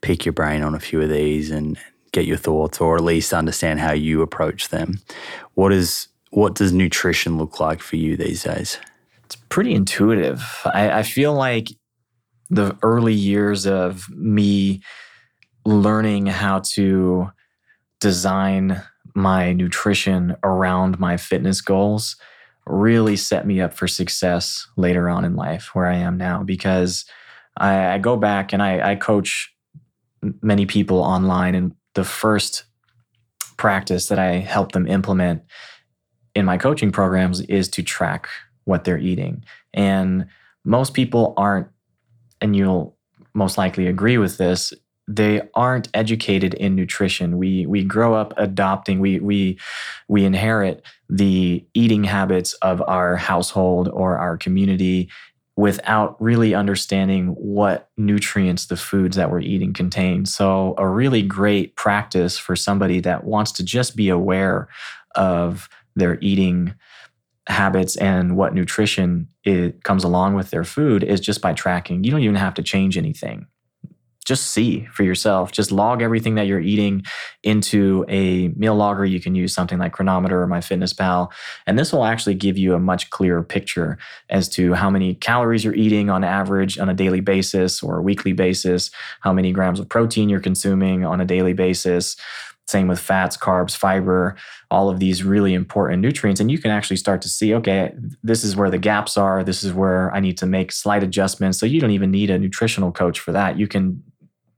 [0.00, 1.78] pick your brain on a few of these and
[2.12, 5.00] get your thoughts, or at least understand how you approach them.
[5.54, 8.78] What is what does nutrition look like for you these days?
[9.28, 10.42] it's pretty intuitive.
[10.64, 11.68] I, I feel like
[12.48, 14.80] the early years of me
[15.68, 17.30] learning how to
[18.00, 18.82] design
[19.14, 22.16] my nutrition around my fitness goals
[22.66, 27.04] really set me up for success later on in life where I am now because
[27.58, 29.54] I, I go back and I, I coach
[30.40, 32.64] many people online and the first
[33.58, 35.42] practice that I help them implement
[36.34, 38.26] in my coaching programs is to track
[38.64, 39.44] what they're eating.
[39.74, 40.28] And
[40.64, 41.68] most people aren't,
[42.40, 42.96] and you'll
[43.34, 44.72] most likely agree with this,
[45.08, 47.38] they aren't educated in nutrition.
[47.38, 49.58] We we grow up adopting, we we
[50.06, 55.08] we inherit the eating habits of our household or our community
[55.56, 60.26] without really understanding what nutrients the foods that we're eating contain.
[60.26, 64.68] So, a really great practice for somebody that wants to just be aware
[65.14, 66.74] of their eating
[67.48, 72.04] habits and what nutrition it comes along with their food is just by tracking.
[72.04, 73.46] You don't even have to change anything
[74.28, 75.50] just see for yourself.
[75.50, 77.02] Just log everything that you're eating
[77.42, 79.06] into a meal logger.
[79.06, 81.32] You can use something like Cronometer or MyFitnessPal.
[81.66, 83.96] And this will actually give you a much clearer picture
[84.28, 88.02] as to how many calories you're eating on average on a daily basis or a
[88.02, 88.90] weekly basis,
[89.22, 92.14] how many grams of protein you're consuming on a daily basis.
[92.66, 94.36] Same with fats, carbs, fiber,
[94.70, 96.38] all of these really important nutrients.
[96.38, 99.42] And you can actually start to see, okay, this is where the gaps are.
[99.42, 101.58] This is where I need to make slight adjustments.
[101.58, 103.58] So you don't even need a nutritional coach for that.
[103.58, 104.02] You can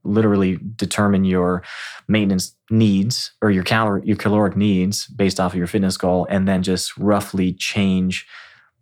[0.03, 1.63] literally determine your
[2.07, 6.47] maintenance needs or your calorie your caloric needs based off of your fitness goal and
[6.47, 8.27] then just roughly change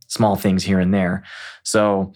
[0.07, 1.23] small things here and there.
[1.63, 2.13] So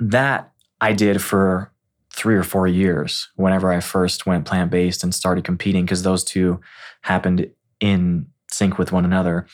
[0.00, 1.72] that i did for
[2.14, 6.60] three or four years whenever i first went plant-based and started competing because those two
[7.02, 9.46] happened in sync with one another.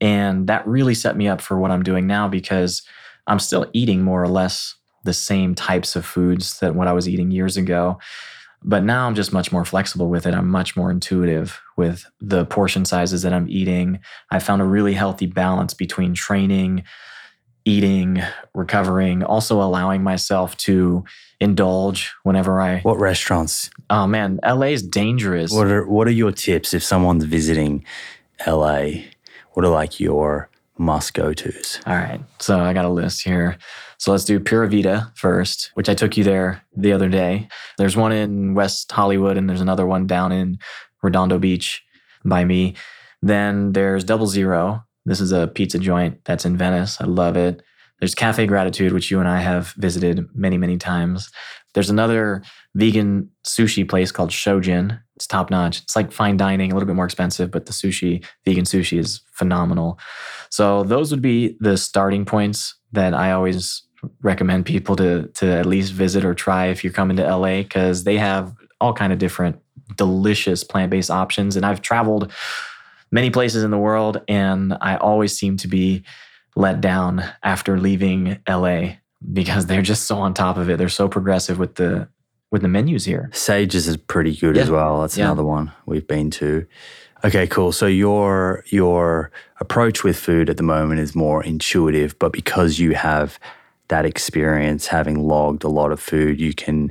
[0.00, 2.82] And that really set me up for what i'm doing now because
[3.26, 4.75] i'm still eating more or less
[5.06, 7.98] the same types of foods that what I was eating years ago.
[8.62, 10.34] But now I'm just much more flexible with it.
[10.34, 14.00] I'm much more intuitive with the portion sizes that I'm eating.
[14.30, 16.84] I found a really healthy balance between training,
[17.64, 18.22] eating,
[18.54, 21.04] recovering, also allowing myself to
[21.40, 22.80] indulge whenever I.
[22.80, 23.70] What restaurants?
[23.90, 25.52] Oh man, LA is dangerous.
[25.52, 27.84] What are What are your tips if someone's visiting
[28.46, 28.88] LA?
[29.52, 31.80] What are like your must go tos?
[31.86, 33.58] All right, so I got a list here.
[33.98, 37.48] So let's do Pura Vida first, which I took you there the other day.
[37.78, 40.58] There's one in West Hollywood and there's another one down in
[41.02, 41.82] Redondo Beach
[42.24, 42.74] by me.
[43.22, 44.84] Then there's Double Zero.
[45.04, 47.00] This is a pizza joint that's in Venice.
[47.00, 47.62] I love it.
[48.00, 51.30] There's Cafe Gratitude, which you and I have visited many, many times.
[51.72, 52.42] There's another
[52.74, 55.00] vegan sushi place called Shojin.
[55.14, 55.80] It's top notch.
[55.82, 59.22] It's like fine dining, a little bit more expensive, but the sushi, vegan sushi, is
[59.32, 59.98] phenomenal.
[60.50, 63.82] So those would be the starting points that I always
[64.22, 68.04] recommend people to to at least visit or try if you're coming to LA because
[68.04, 69.60] they have all kind of different
[69.96, 72.32] delicious plant-based options and I've traveled
[73.10, 76.02] many places in the world and I always seem to be
[76.56, 78.94] let down after leaving LA
[79.32, 80.78] because they're just so on top of it.
[80.78, 82.08] They're so progressive with the
[82.50, 83.30] with the menus here.
[83.32, 84.62] Sages is pretty good yeah.
[84.62, 85.00] as well.
[85.00, 85.26] That's yeah.
[85.26, 86.66] another one we've been to.
[87.24, 87.72] Okay, cool.
[87.72, 92.94] So your your approach with food at the moment is more intuitive, but because you
[92.94, 93.38] have
[93.88, 96.90] that experience, having logged a lot of food, you can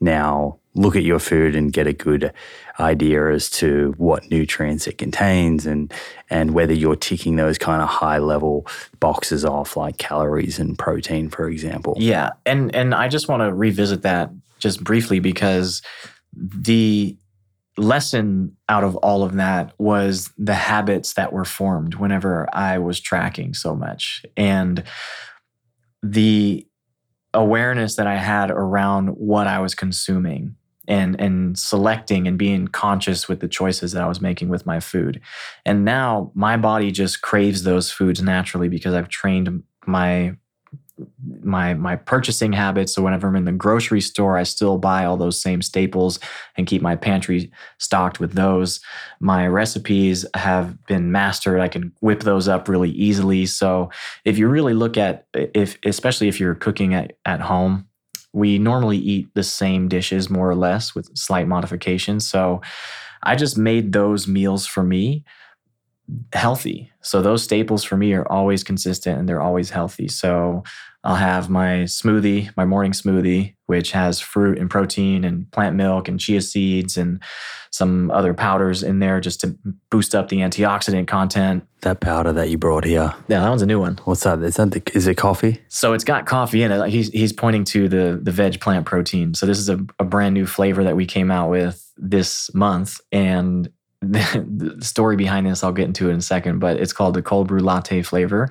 [0.00, 2.32] now look at your food and get a good
[2.80, 5.92] idea as to what nutrients it contains and
[6.28, 8.66] and whether you're ticking those kind of high level
[8.98, 11.94] boxes off like calories and protein for example.
[11.96, 12.30] Yeah.
[12.44, 15.80] And and I just want to revisit that just briefly because
[16.32, 17.16] the
[17.76, 23.00] lesson out of all of that was the habits that were formed whenever I was
[23.00, 24.24] tracking so much.
[24.36, 24.82] And
[26.04, 26.66] the
[27.32, 30.54] awareness that I had around what I was consuming
[30.86, 34.80] and and selecting and being conscious with the choices that I was making with my
[34.80, 35.20] food.
[35.64, 40.36] And now my body just craves those foods naturally because I've trained my
[41.42, 42.92] my my purchasing habits.
[42.92, 46.20] So whenever i'm in the grocery store i still buy all those same staples
[46.56, 48.80] and keep my pantry stocked with those.
[49.20, 51.60] My recipes have been mastered.
[51.60, 53.46] I can whip those up really easily.
[53.46, 53.90] So
[54.24, 57.86] if you really look at if especially if you're cooking at, at home
[58.32, 62.28] we normally eat the same dishes more or less with slight modifications.
[62.28, 62.60] So
[63.24, 65.24] i just made those meals for me
[66.32, 66.90] healthy.
[67.00, 70.08] So those staples for me are always consistent and they're always healthy.
[70.08, 70.62] So
[71.02, 76.08] I'll have my smoothie, my morning smoothie, which has fruit and protein and plant milk
[76.08, 77.22] and chia seeds and
[77.70, 79.58] some other powders in there just to
[79.90, 81.66] boost up the antioxidant content.
[81.82, 83.12] That powder that you brought here.
[83.28, 83.98] Yeah, that one's a new one.
[84.04, 84.40] What's that?
[84.40, 85.60] Is that the, is it coffee?
[85.68, 86.88] So it's got coffee in it.
[86.88, 89.34] He's he's pointing to the the veg plant protein.
[89.34, 93.00] So this is a, a brand new flavor that we came out with this month
[93.12, 93.68] and
[94.12, 97.22] the story behind this, I'll get into it in a second, but it's called the
[97.22, 98.50] cold brew latte flavor.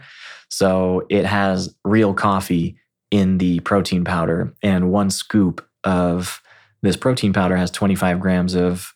[0.49, 2.77] So it has real coffee
[3.11, 6.41] in the protein powder, and one scoop of
[6.81, 8.93] this protein powder has 25 grams of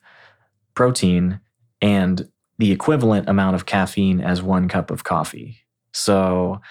[0.75, 1.39] protein
[1.81, 2.29] and
[2.59, 5.57] the equivalent amount of caffeine as one cup of coffee.
[5.93, 6.61] So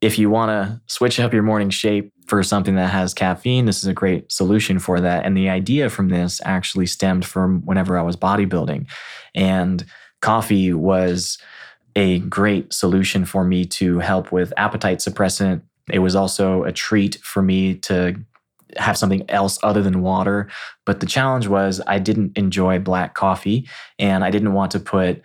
[0.00, 3.78] if you want to switch up your morning shape for something that has caffeine, this
[3.78, 5.26] is a great solution for that.
[5.26, 8.86] And the idea from this actually stemmed from whenever I was bodybuilding.
[9.34, 9.84] And
[10.22, 11.38] coffee was
[11.96, 15.62] a great solution for me to help with appetite suppressant
[15.92, 18.16] It was also a treat for me to
[18.76, 20.48] have something else other than water.
[20.86, 23.68] But the challenge was I didn't enjoy black coffee
[23.98, 25.22] and I didn't want to put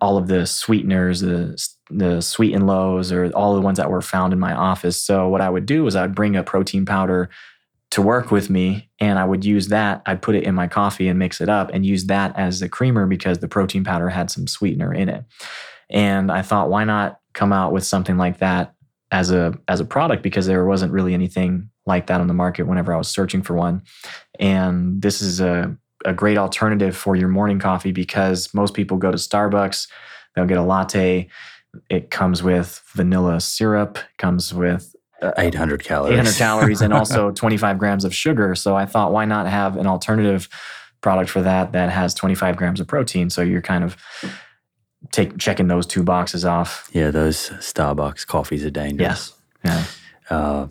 [0.00, 1.56] all of the sweeteners, the,
[1.90, 5.02] the sweet and lows, or all the ones that were found in my office.
[5.02, 7.30] So what I would do is I'd bring a protein powder
[7.90, 10.02] to work with me and I would use that.
[10.04, 12.68] I'd put it in my coffee and mix it up and use that as the
[12.68, 15.24] creamer because the protein powder had some sweetener in it.
[15.90, 18.74] And I thought, why not come out with something like that
[19.12, 22.64] as a as a product because there wasn't really anything like that on the market
[22.64, 23.82] whenever I was searching for one.
[24.40, 29.10] And this is a, a great alternative for your morning coffee because most people go
[29.12, 29.86] to Starbucks,
[30.34, 31.28] they'll get a latte.
[31.90, 36.14] It comes with vanilla syrup, comes with uh, 800 calories.
[36.14, 38.54] 800 calories and also 25 grams of sugar.
[38.54, 40.48] So I thought, why not have an alternative
[41.00, 43.30] product for that that has 25 grams of protein?
[43.30, 43.96] So you're kind of
[45.12, 46.88] take checking those two boxes off.
[46.92, 49.32] Yeah, those Starbucks coffees are dangerous.
[49.64, 49.86] Yes.
[50.30, 50.36] Yeah.
[50.36, 50.68] Uh,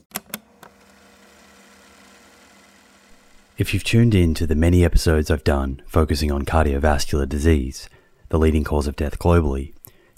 [3.55, 7.87] If you've tuned in to the many episodes I've done focusing on cardiovascular disease,
[8.29, 9.73] the leading cause of death globally,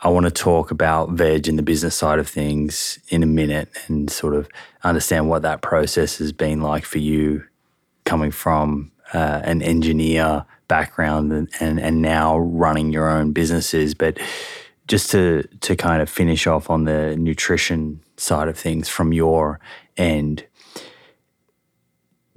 [0.00, 3.68] I want to talk about veg and the business side of things in a minute
[3.86, 4.48] and sort of
[4.84, 7.44] understand what that process has been like for you
[8.04, 13.94] coming from uh, an engineer background and, and, and now running your own businesses.
[13.94, 14.18] But
[14.86, 19.58] just to, to kind of finish off on the nutrition side of things from your
[19.96, 20.46] end,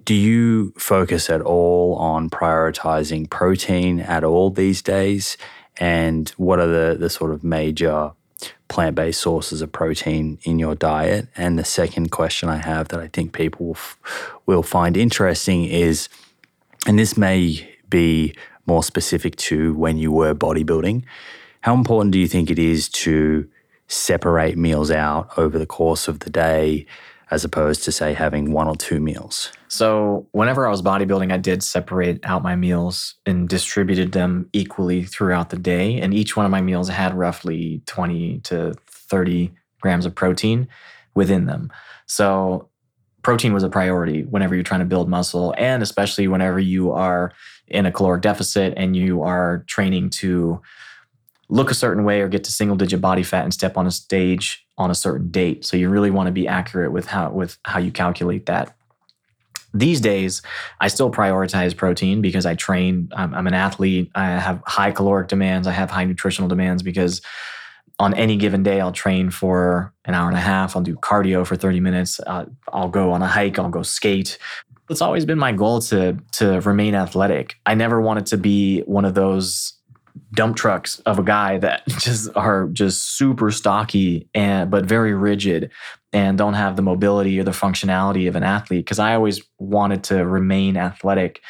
[0.03, 5.37] do you focus at all on prioritizing protein at all these days?
[5.77, 8.11] And what are the, the sort of major
[8.67, 11.27] plant based sources of protein in your diet?
[11.35, 15.65] And the second question I have that I think people will, f- will find interesting
[15.65, 16.09] is,
[16.87, 18.33] and this may be
[18.65, 21.03] more specific to when you were bodybuilding,
[21.61, 23.47] how important do you think it is to
[23.87, 26.85] separate meals out over the course of the day?
[27.31, 29.51] As opposed to, say, having one or two meals?
[29.69, 35.03] So, whenever I was bodybuilding, I did separate out my meals and distributed them equally
[35.03, 35.99] throughout the day.
[35.99, 39.51] And each one of my meals had roughly 20 to 30
[39.81, 40.67] grams of protein
[41.15, 41.71] within them.
[42.05, 42.69] So,
[43.23, 47.31] protein was a priority whenever you're trying to build muscle, and especially whenever you are
[47.67, 50.61] in a caloric deficit and you are training to
[51.49, 53.91] look a certain way or get to single digit body fat and step on a
[53.91, 55.63] stage on a certain date.
[55.63, 58.75] So you really want to be accurate with how with how you calculate that.
[59.73, 60.41] These days,
[60.81, 63.09] I still prioritize protein because I train.
[63.15, 64.11] I'm, I'm an athlete.
[64.15, 65.65] I have high caloric demands.
[65.65, 67.21] I have high nutritional demands because
[67.97, 70.75] on any given day, I'll train for an hour and a half.
[70.75, 72.19] I'll do cardio for 30 minutes.
[72.19, 73.59] Uh, I'll go on a hike.
[73.59, 74.37] I'll go skate.
[74.89, 77.55] It's always been my goal to to remain athletic.
[77.65, 79.73] I never wanted to be one of those
[80.33, 85.71] dump trucks of a guy that just are just super stocky and but very rigid
[86.13, 90.03] and don't have the mobility or the functionality of an athlete because I always wanted
[90.05, 91.41] to remain athletic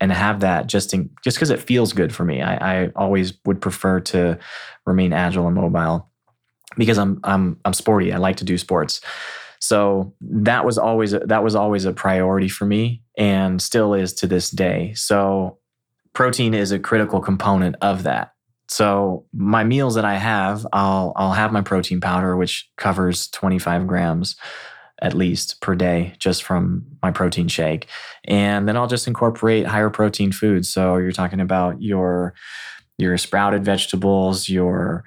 [0.00, 2.42] and have that just in just because it feels good for me.
[2.42, 4.38] I, I always would prefer to
[4.86, 6.08] remain agile and mobile
[6.76, 8.12] because I'm I'm I'm sporty.
[8.12, 9.00] I like to do sports.
[9.60, 14.26] So that was always that was always a priority for me and still is to
[14.26, 14.92] this day.
[14.94, 15.58] So
[16.12, 18.32] protein is a critical component of that.
[18.68, 23.86] So my meals that I have, I'll I'll have my protein powder, which covers 25
[23.86, 24.36] grams
[25.00, 27.86] at least per day just from my protein shake.
[28.24, 30.68] And then I'll just incorporate higher protein foods.
[30.68, 32.34] So you're talking about your
[32.98, 35.04] your sprouted vegetables, your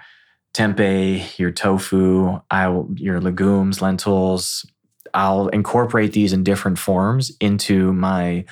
[0.54, 4.66] tempeh, your tofu, I will, your legumes, lentils.
[5.14, 8.46] I'll incorporate these in different forms into my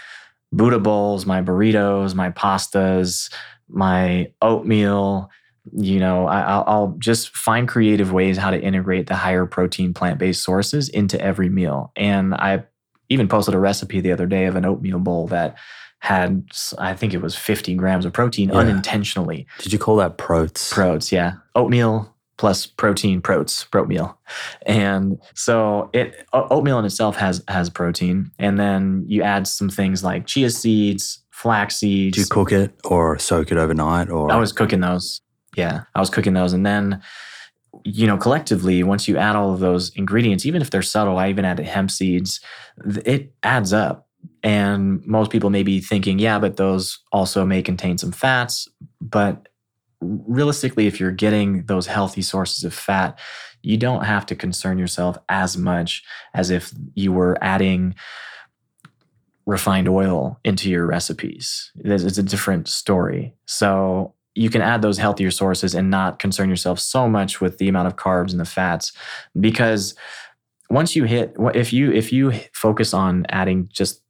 [0.51, 3.31] Buddha bowls, my burritos, my pastas,
[3.67, 5.29] my oatmeal.
[5.71, 10.17] You know, I, will just find creative ways how to integrate the higher protein plant
[10.17, 11.91] based sources into every meal.
[11.95, 12.63] And I
[13.09, 15.57] even posted a recipe the other day of an oatmeal bowl that
[15.99, 16.43] had,
[16.77, 18.55] I think it was 50 grams of protein yeah.
[18.55, 19.45] unintentionally.
[19.59, 20.73] Did you call that proats?
[20.73, 21.33] Proats, yeah.
[21.55, 24.17] Oatmeal, plus protein proats oatmeal
[24.65, 30.03] and so it oatmeal in itself has has protein and then you add some things
[30.03, 32.15] like chia seeds flax seeds.
[32.15, 34.29] Do you cook it or soak it overnight or?
[34.31, 35.21] I was cooking those.
[35.55, 37.01] Yeah i was cooking those and then
[37.83, 41.29] you know collectively once you add all of those ingredients even if they're subtle i
[41.29, 42.39] even added hemp seeds
[43.05, 44.07] it adds up.
[44.43, 48.67] And most people may be thinking yeah but those also may contain some fats
[49.01, 49.49] but
[50.01, 53.19] realistically, if you're getting those healthy sources of fat,
[53.61, 57.95] you don't have to concern yourself as much as if you were adding
[59.45, 61.71] refined oil into your recipes.
[61.83, 63.33] It's a different story.
[63.45, 67.67] So you can add those healthier sources and not concern yourself so much with the
[67.67, 68.93] amount of carbs and the fats
[69.39, 69.95] because
[70.69, 74.01] once you hit if you if you focus on adding just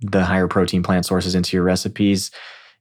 [0.00, 2.30] the higher protein plant sources into your recipes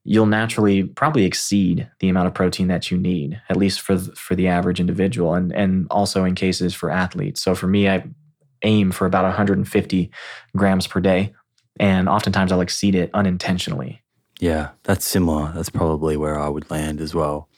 [0.09, 4.15] you'll naturally probably exceed the amount of protein that you need, at least for the,
[4.15, 7.41] for the average individual, and and also in cases for athletes.
[7.41, 8.05] So for me, I
[8.63, 10.09] aim for about 150
[10.55, 11.33] grams per day,
[11.79, 14.01] and oftentimes I'll exceed it unintentionally.
[14.39, 15.51] Yeah, that's similar.
[15.53, 17.49] That's probably where I would land as well.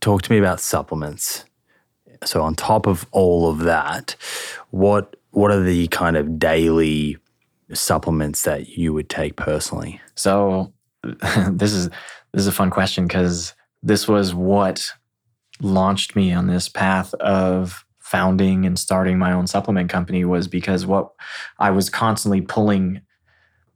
[0.00, 1.46] Talk to me about supplements.
[2.24, 4.14] So on top of all of that,
[4.70, 7.16] what what are the kind of daily
[7.72, 10.00] supplements that you would take personally?
[10.14, 10.72] So
[11.50, 11.88] this is
[12.32, 14.92] this is a fun question because this was what
[15.60, 20.86] launched me on this path of founding and starting my own supplement company was because
[20.86, 21.10] what
[21.58, 23.02] I was constantly pulling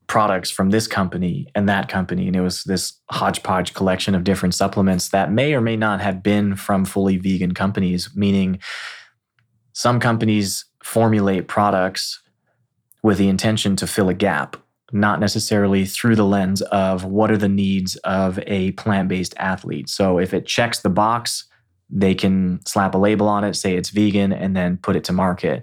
[0.06, 4.54] products from this company and that company and it was this hodgepodge collection of different
[4.54, 8.58] supplements that may or may not have been from fully vegan companies meaning
[9.72, 12.20] some companies formulate products
[13.02, 14.56] with the intention to fill a gap
[14.92, 19.88] not necessarily through the lens of what are the needs of a plant based athlete.
[19.88, 21.44] So if it checks the box,
[21.88, 25.12] they can slap a label on it, say it's vegan, and then put it to
[25.12, 25.62] market.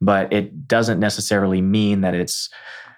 [0.00, 2.48] But it doesn't necessarily mean that it's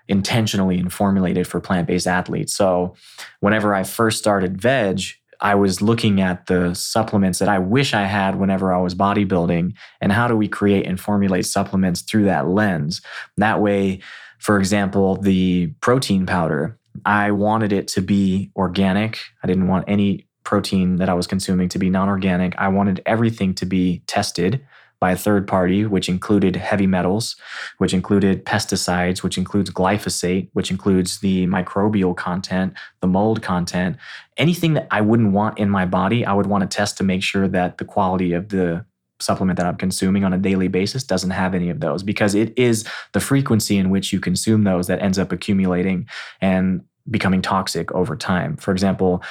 [0.09, 2.55] intentionally and formulated for plant based athletes.
[2.55, 2.95] So
[3.41, 5.01] whenever I first started Veg,
[5.41, 9.75] I was looking at the supplements that I wish I had whenever I was bodybuilding
[10.01, 13.03] and how do we create and formulate supplements through that lens.
[13.37, 14.01] That way,
[14.43, 16.77] for example, the protein powder,
[17.07, 19.21] I wanted it to be organic.
[19.45, 22.57] I didn't want any protein that I was consuming to be non organic.
[22.59, 24.61] I wanted everything to be tested
[24.99, 27.37] by a third party, which included heavy metals,
[27.79, 33.97] which included pesticides, which includes glyphosate, which includes the microbial content, the mold content,
[34.39, 37.23] anything that I wouldn't want in my body, I would want to test to make
[37.23, 38.85] sure that the quality of the
[39.23, 42.53] supplement that I'm consuming on a daily basis doesn't have any of those because it
[42.57, 46.09] is the frequency in which you consume those that ends up accumulating
[46.41, 48.57] and becoming toxic over time.
[48.57, 49.23] For example,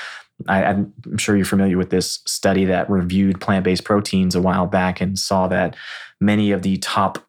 [0.47, 4.67] I, am sure you're familiar with this study that reviewed plant based proteins a while
[4.67, 5.75] back and saw that
[6.19, 7.19] many of the top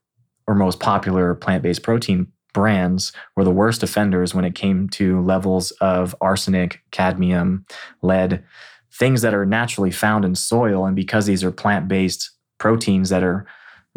[0.46, 5.22] or most popular plant based protein brands were the worst offenders when it came to
[5.22, 7.64] levels of arsenic, cadmium,
[8.02, 8.44] lead,
[8.92, 10.84] things that are naturally found in soil.
[10.84, 12.30] And because these are plant based
[12.62, 13.44] proteins that are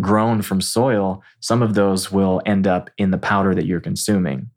[0.01, 4.49] grown from soil, some of those will end up in the powder that you're consuming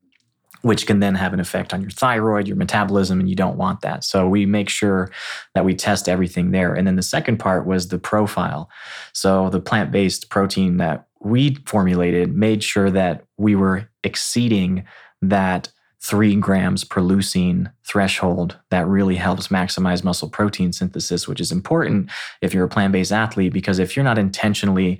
[0.63, 3.81] which can then have an effect on your thyroid, your metabolism, and you don't want
[3.81, 4.03] that.
[4.03, 5.09] So we make sure
[5.55, 6.75] that we test everything there.
[6.75, 8.69] And then the second part was the profile.
[9.13, 14.85] So the plant based protein that we formulated made sure that we were exceeding
[15.23, 15.71] that
[16.01, 22.11] three grams per leucine threshold that really helps maximize muscle protein synthesis, which is important
[22.41, 24.99] if you're a plant based athlete, because if you're not intentionally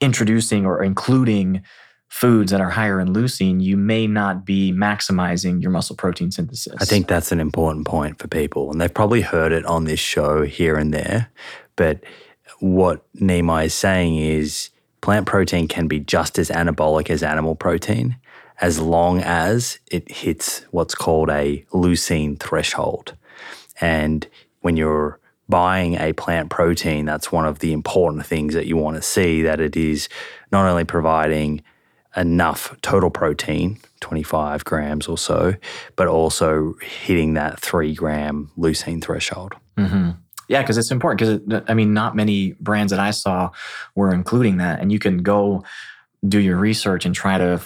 [0.00, 1.62] introducing or including
[2.08, 6.74] foods that are higher in leucine, you may not be maximizing your muscle protein synthesis.
[6.80, 8.70] I think that's an important point for people.
[8.70, 11.30] And they've probably heard it on this show here and there.
[11.76, 12.02] But
[12.60, 14.70] what Nimai is saying is
[15.02, 18.16] plant protein can be just as anabolic as animal protein
[18.60, 23.16] as long as it hits what's called a leucine threshold.
[23.80, 24.26] And
[24.60, 28.96] when you're buying a plant protein, that's one of the important things that you want
[28.96, 30.08] to see that it is
[30.50, 31.62] not only providing
[32.16, 35.54] enough total protein, 25 grams or so,
[35.96, 39.54] but also hitting that three gram leucine threshold.
[39.76, 40.10] Mm-hmm.
[40.48, 41.46] Yeah, because it's important.
[41.46, 43.50] Because I mean, not many brands that I saw
[43.94, 45.62] were including that, and you can go
[46.26, 47.60] do your research and try to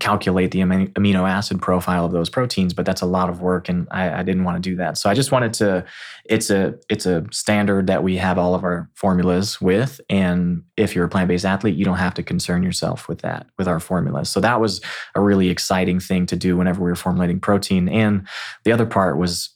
[0.00, 3.86] calculate the amino acid profile of those proteins but that's a lot of work and
[3.90, 4.98] I, I, didn't want to do that.
[4.98, 5.84] So i just wanted to
[6.24, 10.94] it's a it's a standard that we have all of our formulas with and if
[10.94, 14.30] you're a plant-based athlete you don't have to concern yourself with that with our formulas.
[14.30, 14.80] So that was
[15.14, 17.88] a really exciting thing to do whenever we were formulating protein.
[17.88, 18.26] And
[18.64, 19.50] the other part was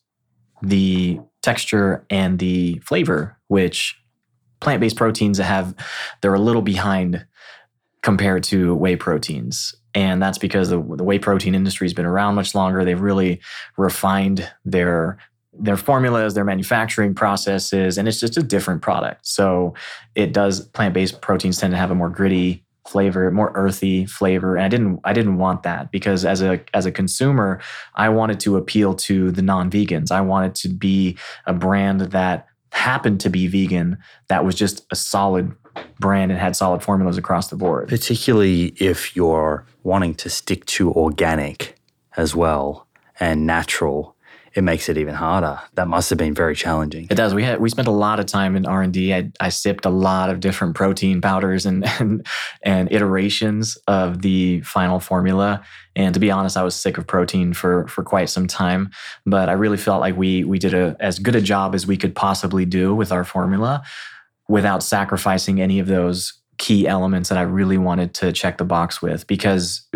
[0.63, 3.97] the texture and the flavor which
[4.61, 5.75] plant-based proteins have
[6.21, 7.25] they're a little behind
[8.03, 12.37] compared to whey proteins and that's because the, the whey protein industry has been around
[12.37, 12.85] much longer.
[12.85, 13.41] They've really
[13.77, 15.19] refined their
[15.53, 19.27] their formulas, their manufacturing processes, and it's just a different product.
[19.27, 19.75] So
[20.15, 24.55] it does plant-based proteins tend to have a more gritty flavor, more earthy flavor.
[24.55, 27.61] And I didn't I didn't want that because as a as a consumer,
[27.97, 30.13] I wanted to appeal to the non-vegans.
[30.13, 33.99] I wanted to be a brand that happened to be vegan
[34.29, 35.53] that was just a solid
[35.99, 37.89] brand and had solid formulas across the board.
[37.89, 41.77] Particularly if you're wanting to stick to organic
[42.17, 42.87] as well
[43.21, 44.17] and natural,
[44.59, 45.61] it makes it even harder.
[45.75, 47.07] That must have been very challenging.
[47.09, 47.33] It does.
[47.33, 49.15] We had we spent a lot of time in R and D.
[49.15, 52.27] I, I sipped a lot of different protein powders and, and
[52.65, 55.63] and iterations of the final formula.
[55.95, 58.91] And to be honest, I was sick of protein for for quite some time.
[59.25, 61.97] But I really felt like we we did a as good a job as we
[61.97, 63.85] could possibly do with our formula
[64.49, 69.01] without sacrificing any of those key elements that I really wanted to check the box
[69.01, 69.87] with because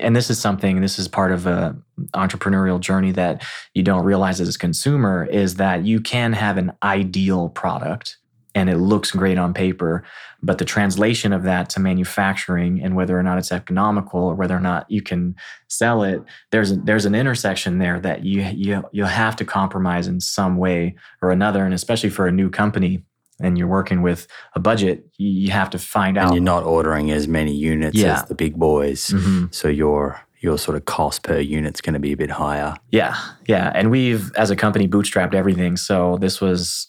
[0.00, 1.76] and this is something this is part of a
[2.14, 6.72] entrepreneurial journey that you don't realize as a consumer is that you can have an
[6.82, 8.16] ideal product
[8.54, 10.04] and it looks great on paper
[10.42, 14.56] but the translation of that to manufacturing and whether or not it's economical or whether
[14.56, 15.34] or not you can
[15.68, 20.06] sell it there's a, there's an intersection there that you you you'll have to compromise
[20.06, 21.64] in some way or another.
[21.64, 23.04] And especially for a new company
[23.42, 26.26] and you're working with a budget, you have to find out.
[26.26, 28.14] And you're not ordering as many units yeah.
[28.14, 29.08] as the big boys.
[29.08, 29.46] Mm-hmm.
[29.50, 32.74] So your your sort of cost per unit's going to be a bit higher.
[32.90, 33.16] Yeah.
[33.46, 33.70] Yeah.
[33.74, 35.76] And we've as a company bootstrapped everything.
[35.76, 36.88] So this was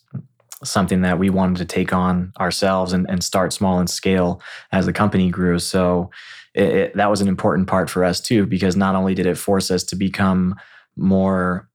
[0.64, 4.42] something that we wanted to take on ourselves and, and start small and scale
[4.72, 5.60] as the company grew.
[5.60, 6.10] So
[6.56, 9.38] it, it, that was an important part for us too, because not only did it
[9.38, 10.56] force us to become
[10.96, 11.70] more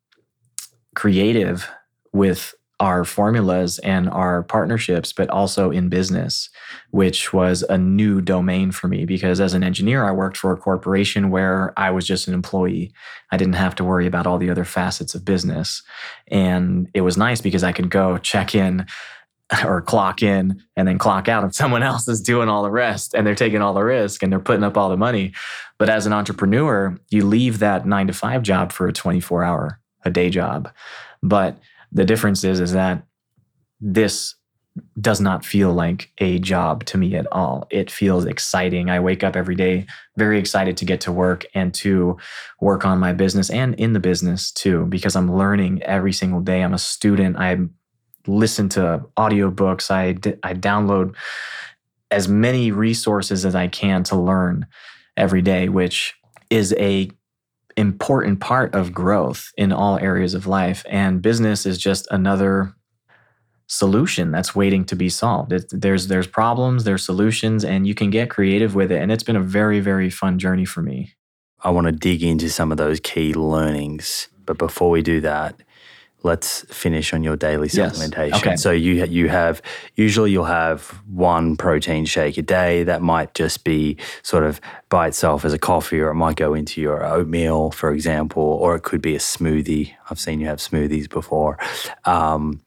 [0.97, 1.71] creative
[2.13, 6.49] with our formulas and our partnerships, but also in business,
[6.91, 10.57] which was a new domain for me because as an engineer, I worked for a
[10.57, 12.93] corporation where I was just an employee.
[13.33, 15.83] I didn't have to worry about all the other facets of business.
[16.29, 18.87] And it was nice because I could go check in
[19.65, 23.13] or clock in and then clock out and someone else is doing all the rest
[23.13, 25.33] and they're taking all the risk and they're putting up all the money.
[25.79, 29.81] But as an entrepreneur, you leave that nine to five job for a 24 hour
[30.05, 30.71] a day job.
[31.23, 31.59] But
[31.93, 33.05] the difference is is that
[33.81, 34.35] this
[35.01, 37.67] does not feel like a job to me at all.
[37.71, 38.91] It feels exciting.
[38.91, 39.87] I wake up every day
[40.17, 42.17] very excited to get to work and to
[42.61, 46.63] work on my business and in the business too, because I'm learning every single day.
[46.63, 47.37] I'm a student.
[47.39, 47.75] I'm
[48.27, 49.91] listen to audiobooks.
[49.91, 50.15] I
[50.55, 51.15] download
[52.11, 54.67] as many resources as I can to learn
[55.17, 56.15] every day, which
[56.51, 57.11] is a
[57.79, 60.85] important part of growth in all areas of life.
[60.89, 62.75] And business is just another
[63.69, 65.53] solution that's waiting to be solved.
[65.53, 69.01] It, there's there's problems, there's solutions, and you can get creative with it.
[69.01, 71.15] And it's been a very very fun journey for me.
[71.61, 75.61] I want to dig into some of those key learnings, but before we do that,
[76.23, 77.97] let's finish on your daily Yes.
[77.99, 78.35] supplementation.
[78.39, 78.57] Okay.
[78.57, 79.63] So you you have
[79.95, 82.83] usually you'll have one protein shake a day.
[82.85, 86.55] That might just be sort of by itself as a coffee, or it might go
[86.55, 89.93] into your oatmeal, for example, or it could be a smoothie.
[90.11, 91.57] I've seen you have smoothies before,
[92.05, 92.61] um,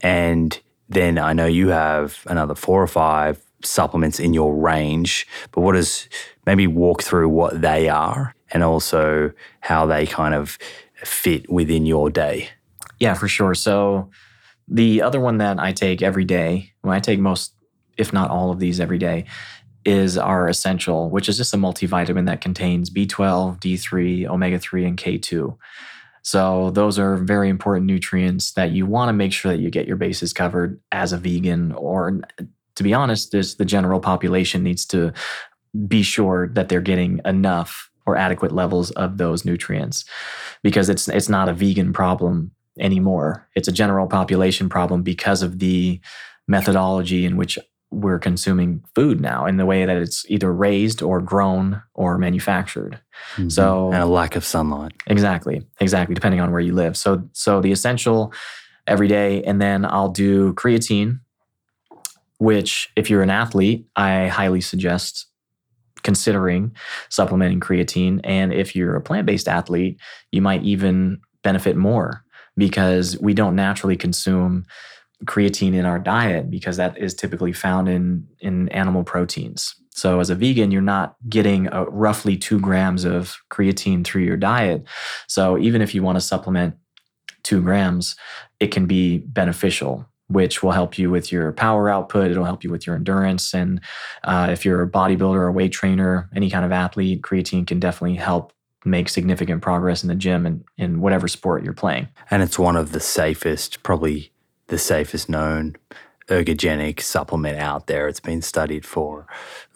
[0.00, 5.26] and then I know you have another four or five supplements in your range.
[5.52, 6.08] But what is
[6.46, 10.56] maybe walk through what they are and also how they kind of
[11.02, 12.48] fit within your day.
[12.98, 13.54] Yeah, for sure.
[13.54, 14.10] So
[14.68, 17.54] the other one that I take every day, well, I take most,
[17.96, 19.26] if not all of these every day,
[19.84, 24.98] is our essential, which is just a multivitamin that contains B12, D3, omega 3, and
[24.98, 25.56] K2.
[26.22, 29.86] So those are very important nutrients that you want to make sure that you get
[29.86, 32.20] your bases covered as a vegan, or
[32.74, 35.12] to be honest, this, the general population needs to
[35.86, 40.04] be sure that they're getting enough or adequate levels of those nutrients
[40.62, 43.48] because it's it's not a vegan problem anymore.
[43.54, 46.00] It's a general population problem because of the
[46.48, 47.58] methodology in which
[47.90, 53.00] we're consuming food now and the way that it's either raised or grown or manufactured.
[53.36, 53.48] Mm-hmm.
[53.48, 54.92] So and a lack of sunlight.
[55.06, 55.64] Exactly.
[55.80, 56.14] Exactly.
[56.14, 56.96] Depending on where you live.
[56.96, 58.32] So so the essential
[58.86, 61.20] every day, and then I'll do creatine,
[62.38, 65.26] which if you're an athlete, I highly suggest
[66.02, 66.74] considering
[67.08, 68.20] supplementing creatine.
[68.22, 69.98] And if you're a plant-based athlete,
[70.30, 72.24] you might even benefit more
[72.56, 74.64] because we don't naturally consume
[75.24, 79.74] creatine in our diet because that is typically found in in animal proteins.
[79.92, 84.36] So as a vegan, you're not getting uh roughly two grams of creatine through your
[84.36, 84.84] diet.
[85.26, 86.74] So even if you want to supplement
[87.42, 88.16] two grams,
[88.60, 92.30] it can be beneficial, which will help you with your power output.
[92.30, 93.54] It'll help you with your endurance.
[93.54, 93.80] And
[94.24, 97.80] uh, if you're a bodybuilder or a weight trainer, any kind of athlete, creatine can
[97.80, 98.52] definitely help
[98.86, 102.08] make significant progress in the gym and in whatever sport you're playing.
[102.30, 104.32] And it's one of the safest, probably
[104.68, 105.76] the safest known
[106.28, 108.08] ergogenic supplement out there.
[108.08, 109.26] It's been studied for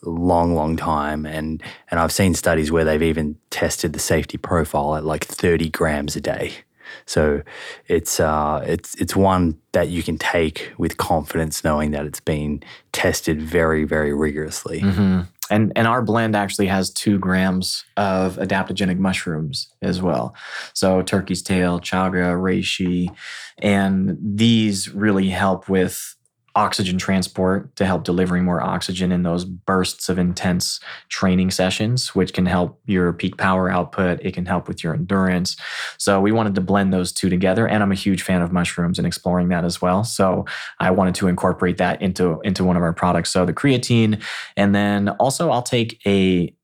[0.04, 1.26] a long, long time.
[1.26, 5.70] And and I've seen studies where they've even tested the safety profile at like 30
[5.70, 6.54] grams a day.
[7.06, 7.42] So
[7.86, 12.62] it's uh, it's it's one that you can take with confidence, knowing that it's been
[12.92, 14.80] tested very, very rigorously.
[14.80, 15.20] Mm-hmm.
[15.50, 20.34] And and our blend actually has two grams of adaptogenic mushrooms as well.
[20.74, 23.14] So turkey's tail, chaga, reishi,
[23.58, 26.14] and these really help with
[26.60, 32.34] oxygen transport to help delivering more oxygen in those bursts of intense training sessions, which
[32.34, 34.20] can help your peak power output.
[34.22, 35.56] It can help with your endurance.
[35.96, 37.66] So we wanted to blend those two together.
[37.66, 40.04] And I'm a huge fan of mushrooms and exploring that as well.
[40.04, 40.44] So
[40.78, 43.30] I wanted to incorporate that into, into one of our products.
[43.30, 44.22] So the creatine,
[44.54, 46.54] and then also I'll take a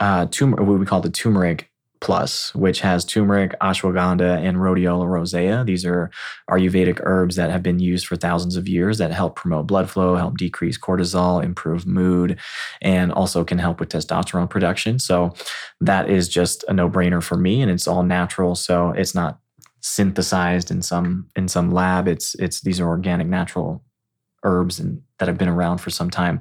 [0.00, 1.70] uh, tumor, what we call the turmeric
[2.02, 5.64] plus, which has turmeric, ashwagandha, and rhodiola rosea.
[5.64, 6.10] These are
[6.50, 10.16] Ayurvedic herbs that have been used for thousands of years that help promote blood flow,
[10.16, 12.38] help decrease cortisol, improve mood,
[12.82, 14.98] and also can help with testosterone production.
[14.98, 15.32] So
[15.80, 18.56] that is just a no-brainer for me, and it's all natural.
[18.56, 19.38] So it's not
[19.80, 22.08] synthesized in some in some lab.
[22.08, 23.84] It's it's these are organic, natural
[24.42, 26.40] herbs and that have been around for some time.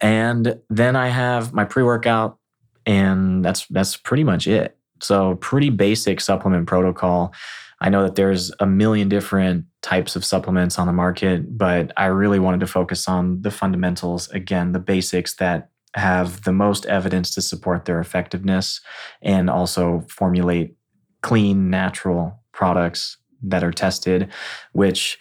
[0.00, 2.38] And then I have my pre-workout
[2.86, 4.78] and that's that's pretty much it.
[5.00, 7.34] So pretty basic supplement protocol.
[7.80, 12.06] I know that there's a million different types of supplements on the market, but I
[12.06, 17.34] really wanted to focus on the fundamentals again, the basics that have the most evidence
[17.34, 18.80] to support their effectiveness
[19.20, 20.74] and also formulate
[21.22, 24.30] clean natural products that are tested
[24.72, 25.18] which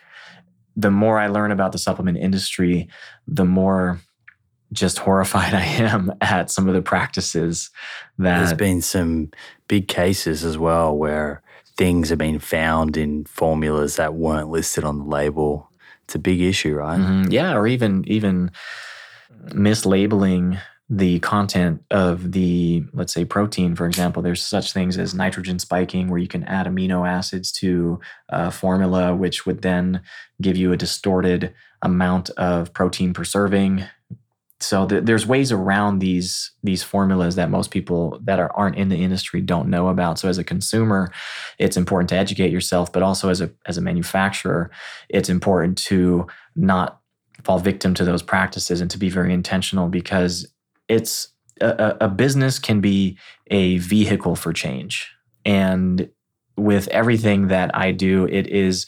[0.76, 2.90] the more I learn about the supplement industry,
[3.28, 4.00] the more
[4.74, 7.70] just horrified I am at some of the practices
[8.18, 8.40] that.
[8.40, 9.32] There's been some
[9.68, 11.42] big cases as well where
[11.78, 15.70] things have been found in formulas that weren't listed on the label.
[16.06, 17.00] It's a big issue, right?
[17.00, 17.32] Mhm.
[17.32, 18.52] yeah, or even even
[19.50, 20.60] mislabeling
[20.90, 26.10] the content of the let's say protein for example there's such things as nitrogen spiking
[26.10, 28.00] where you can add amino acids to
[28.30, 30.00] a formula which would then
[30.42, 31.52] give you a distorted
[31.82, 33.84] amount of protein per serving
[34.60, 38.90] so th- there's ways around these these formulas that most people that are, aren't in
[38.90, 40.20] the industry don't know about.
[40.20, 41.12] So as a consumer
[41.60, 44.72] it's important to educate yourself but also as a as a manufacturer
[45.10, 47.00] it's important to not
[47.44, 50.52] fall victim to those practices and to be very intentional because
[50.88, 51.30] it's
[51.62, 55.12] a, a business can be a vehicle for change.
[55.46, 56.10] And
[56.58, 58.86] with everything that i do it is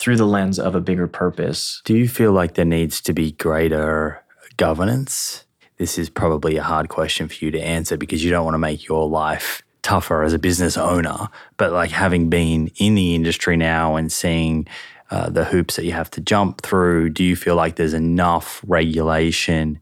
[0.00, 1.80] through the lens of a bigger purpose.
[1.84, 4.23] Do you feel like there needs to be greater
[4.56, 5.44] governance?
[5.76, 8.58] This is probably a hard question for you to answer because you don't want to
[8.58, 11.28] make your life tougher as a business owner.
[11.56, 14.66] But like having been in the industry now and seeing
[15.10, 18.62] uh, the hoops that you have to jump through, do you feel like there's enough
[18.66, 19.78] regulation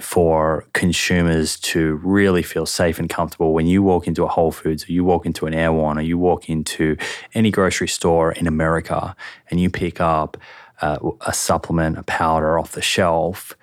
[0.00, 4.88] for consumers to really feel safe and comfortable when you walk into a Whole Foods
[4.88, 6.96] or you walk into an Erewhon or you walk into
[7.34, 9.14] any grocery store in America
[9.50, 10.36] and you pick up
[10.80, 13.56] uh, a supplement, a powder off the shelf?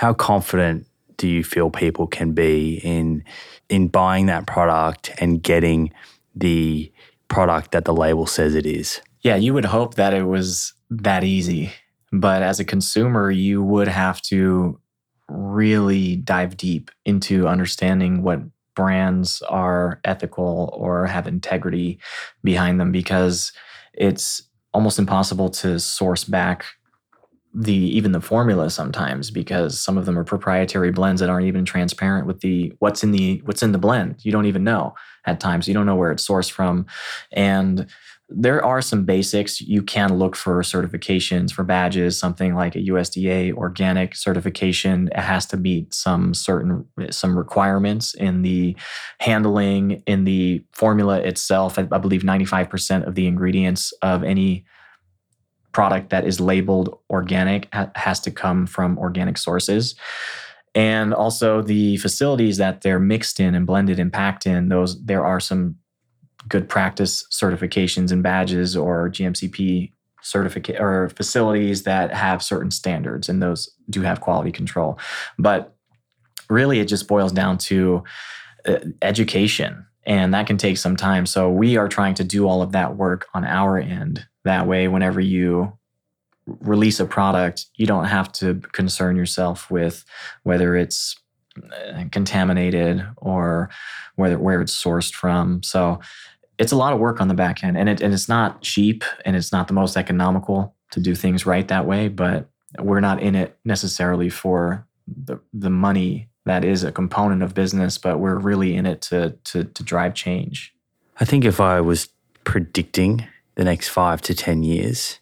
[0.00, 0.86] How confident
[1.18, 3.22] do you feel people can be in
[3.68, 5.92] in buying that product and getting
[6.34, 6.90] the
[7.28, 9.02] product that the label says it is?
[9.20, 11.74] Yeah, you would hope that it was that easy.
[12.12, 14.80] But as a consumer, you would have to
[15.28, 18.40] really dive deep into understanding what
[18.74, 22.00] brands are ethical or have integrity
[22.42, 23.52] behind them because
[23.92, 26.64] it's almost impossible to source back
[27.52, 31.64] the even the formula sometimes because some of them are proprietary blends that aren't even
[31.64, 34.16] transparent with the what's in the what's in the blend.
[34.24, 34.94] You don't even know
[35.26, 35.66] at times.
[35.66, 36.86] You don't know where it's sourced from.
[37.32, 37.86] And
[38.32, 39.60] there are some basics.
[39.60, 45.08] You can look for certifications for badges something like a usda organic certification.
[45.08, 48.76] It has to meet some certain some requirements in the
[49.18, 51.80] handling in the formula itself.
[51.80, 54.64] I, I believe 95% of the ingredients of any
[55.72, 59.94] product that is labeled organic ha- has to come from organic sources.
[60.74, 65.24] And also the facilities that they're mixed in and blended and packed in those there
[65.24, 65.76] are some
[66.48, 69.92] good practice certifications and badges or gmcp
[70.22, 74.98] certificate or facilities that have certain standards and those do have quality control.
[75.38, 75.74] But
[76.48, 78.04] really it just boils down to
[78.66, 81.26] uh, education and that can take some time.
[81.26, 84.88] So we are trying to do all of that work on our end that way,
[84.88, 85.72] whenever you
[86.46, 90.04] release a product, you don't have to concern yourself with
[90.42, 91.16] whether it's
[91.62, 93.70] uh, contaminated or
[94.16, 95.62] whether where it's sourced from.
[95.62, 96.00] So
[96.58, 99.04] it's a lot of work on the back end, and it and it's not cheap,
[99.24, 102.08] and it's not the most economical to do things right that way.
[102.08, 107.54] But we're not in it necessarily for the the money that is a component of
[107.54, 110.74] business, but we're really in it to to to drive change.
[111.18, 112.08] I think if I was
[112.44, 113.26] predicting
[113.60, 115.18] the next five to 10 years,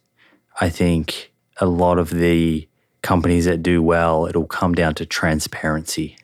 [0.60, 2.68] I think a lot of the
[3.02, 6.16] companies that do well, it'll come down to transparency.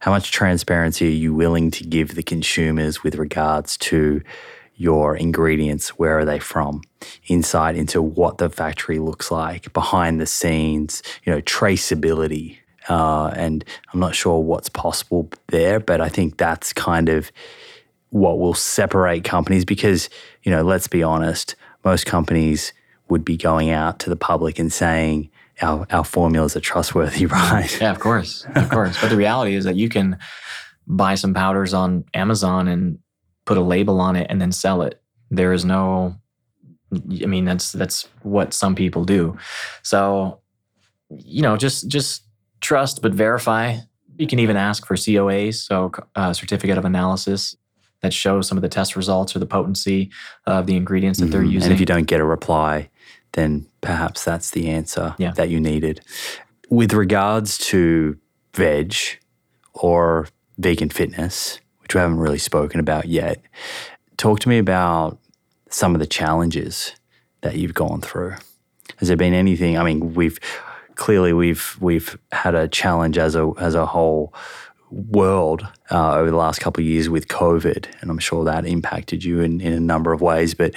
[0.00, 4.22] How much transparency are you willing to give the consumers with regards to
[4.74, 5.90] your ingredients?
[5.90, 6.82] Where are they from?
[7.28, 12.56] Insight into what the factory looks like, behind the scenes, you know, traceability.
[12.88, 17.30] Uh, and I'm not sure what's possible there, but I think that's kind of
[18.12, 20.10] what will separate companies because,
[20.42, 22.72] you know, let's be honest, most companies
[23.08, 25.30] would be going out to the public and saying
[25.60, 27.80] our, our formulas are trustworthy, right?
[27.80, 28.46] Yeah, of course.
[28.54, 29.00] Of course.
[29.00, 30.18] but the reality is that you can
[30.86, 32.98] buy some powders on Amazon and
[33.44, 35.00] put a label on it and then sell it.
[35.30, 36.16] There is no
[36.92, 39.38] I mean that's that's what some people do.
[39.82, 40.40] So
[41.10, 42.24] you know, just just
[42.60, 43.78] trust but verify.
[44.18, 47.56] You can even ask for COAs, so uh, certificate of analysis
[48.02, 50.10] that shows some of the test results or the potency
[50.46, 51.52] of the ingredients that they're Mhm.
[51.52, 51.66] using.
[51.70, 52.90] And if you don't get a reply,
[53.32, 55.30] then perhaps that's the answer Yeah.
[55.32, 56.00] that you needed.
[56.68, 58.16] With regards to
[58.54, 58.94] veg
[59.72, 60.28] or
[60.58, 63.40] vegan fitness, which we haven't really spoken about yet,
[64.16, 65.18] talk to me about
[65.70, 66.92] some of the challenges
[67.40, 68.34] that you've gone through.
[68.96, 69.78] Has there been anything?
[69.78, 70.38] I mean, we've
[70.94, 74.34] clearly we've we've had a challenge as a as a whole
[74.92, 79.24] world uh, over the last couple of years with COVID, and I'm sure that impacted
[79.24, 80.54] you in, in a number of ways.
[80.54, 80.74] But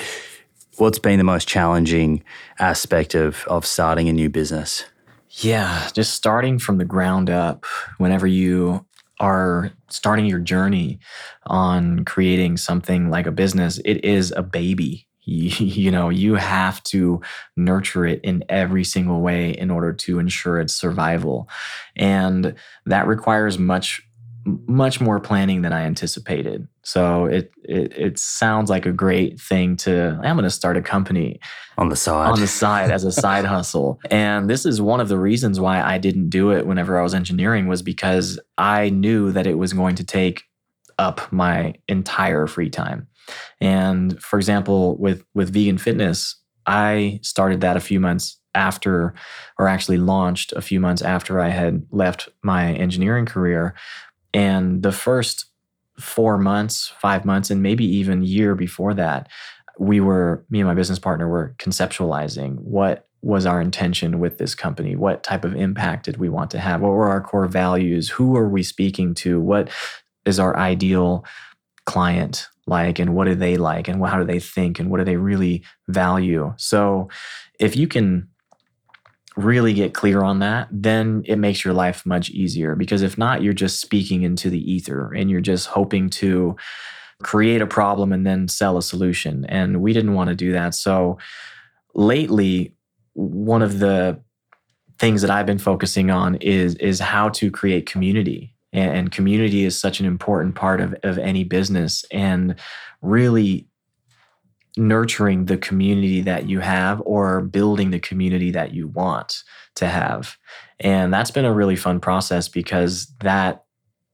[0.77, 2.23] what's been the most challenging
[2.59, 4.85] aspect of of starting a new business?
[5.29, 7.65] Yeah, just starting from the ground up,
[7.97, 8.85] whenever you
[9.19, 10.99] are starting your journey
[11.45, 15.04] on creating something like a business, it is a baby.
[15.25, 17.21] You, you know, you have to
[17.57, 21.49] nurture it in every single way in order to ensure its survival.
[21.95, 22.55] And
[22.85, 24.01] that requires much
[24.45, 26.67] much more planning than I anticipated.
[26.83, 30.19] So it it, it sounds like a great thing to.
[30.23, 31.39] I'm going to start a company
[31.77, 32.29] On the side.
[32.31, 33.99] on the side as a side hustle.
[34.11, 37.15] And this is one of the reasons why I didn't do it whenever I was
[37.15, 40.43] engineering was because I knew that it was going to take
[40.99, 43.07] up my entire free time.
[43.61, 49.13] And for example, with with vegan fitness, I started that a few months after
[49.59, 53.75] or actually launched a few months after I had left my engineering career.
[54.33, 55.45] And the first
[55.99, 59.29] 4 months, 5 months and maybe even year before that,
[59.77, 64.53] we were me and my business partner were conceptualizing what was our intention with this
[64.53, 68.09] company what type of impact did we want to have what were our core values
[68.09, 69.69] who are we speaking to what
[70.25, 71.25] is our ideal
[71.85, 75.03] client like and what do they like and how do they think and what do
[75.03, 77.07] they really value so
[77.59, 78.27] if you can
[79.37, 83.43] really get clear on that then it makes your life much easier because if not
[83.43, 86.55] you're just speaking into the ether and you're just hoping to
[87.23, 89.45] create a problem and then sell a solution.
[89.45, 90.75] And we didn't want to do that.
[90.75, 91.17] So
[91.93, 92.73] lately,
[93.13, 94.19] one of the
[94.99, 98.54] things that I've been focusing on is is how to create community.
[98.75, 102.55] And, and community is such an important part of, of any business and
[103.01, 103.67] really
[104.77, 109.43] nurturing the community that you have or building the community that you want
[109.75, 110.37] to have.
[110.79, 113.63] And that's been a really fun process because that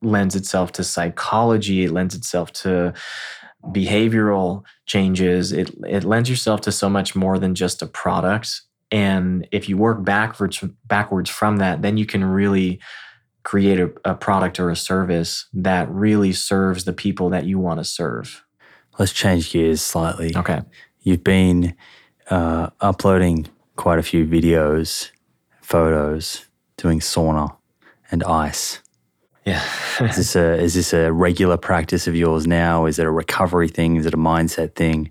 [0.03, 2.93] lends itself to psychology, it lends itself to
[3.65, 5.51] behavioral changes.
[5.51, 8.61] It it lends yourself to so much more than just a product.
[8.91, 12.81] And if you work backwards backwards from that, then you can really
[13.43, 17.79] create a, a product or a service that really serves the people that you want
[17.79, 18.43] to serve.
[18.99, 20.35] Let's change gears slightly.
[20.35, 20.61] Okay.
[21.01, 21.75] You've been
[22.29, 25.11] uh, uploading quite a few videos,
[25.61, 26.45] photos,
[26.77, 27.55] doing sauna
[28.11, 28.81] and ice.
[29.45, 29.63] Yeah.
[30.01, 32.85] Is this a is this a regular practice of yours now?
[32.85, 33.95] Is it a recovery thing?
[33.95, 35.09] Is it a mindset thing?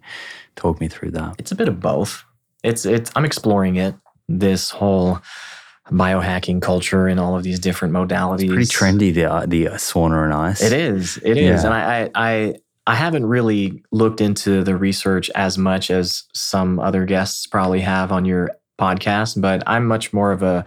[0.56, 1.36] Talk me through that.
[1.38, 2.24] It's a bit of both.
[2.62, 3.94] It's it's I'm exploring it.
[4.28, 5.20] This whole
[5.90, 8.58] biohacking culture and all of these different modalities.
[8.60, 10.62] It's Pretty trendy the uh, the sauna and ice.
[10.62, 11.18] It is.
[11.18, 11.62] It is.
[11.62, 11.66] Yeah.
[11.66, 12.54] And I, I I
[12.86, 18.12] I haven't really looked into the research as much as some other guests probably have
[18.12, 20.64] on your podcast, but I'm much more of a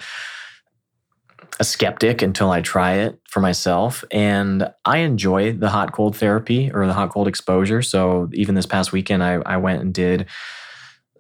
[1.60, 4.04] a skeptic until I try it for myself.
[4.12, 7.82] And I enjoy the hot cold therapy or the hot cold exposure.
[7.82, 10.28] So even this past weekend, I, I went and did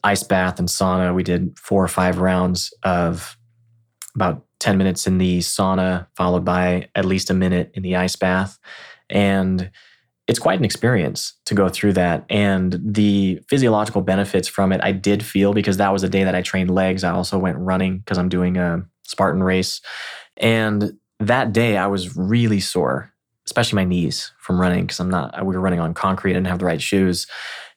[0.03, 1.13] ice bath and sauna.
[1.13, 3.37] We did four or five rounds of
[4.15, 8.15] about 10 minutes in the sauna, followed by at least a minute in the ice
[8.15, 8.59] bath.
[9.09, 9.71] And
[10.27, 12.25] it's quite an experience to go through that.
[12.29, 16.35] And the physiological benefits from it, I did feel because that was a day that
[16.35, 17.03] I trained legs.
[17.03, 19.81] I also went running because I'm doing a Spartan race.
[20.37, 23.11] And that day I was really sore,
[23.45, 26.39] especially my knees from running because I'm not, we were running on concrete, and I
[26.39, 27.27] didn't have the right shoes.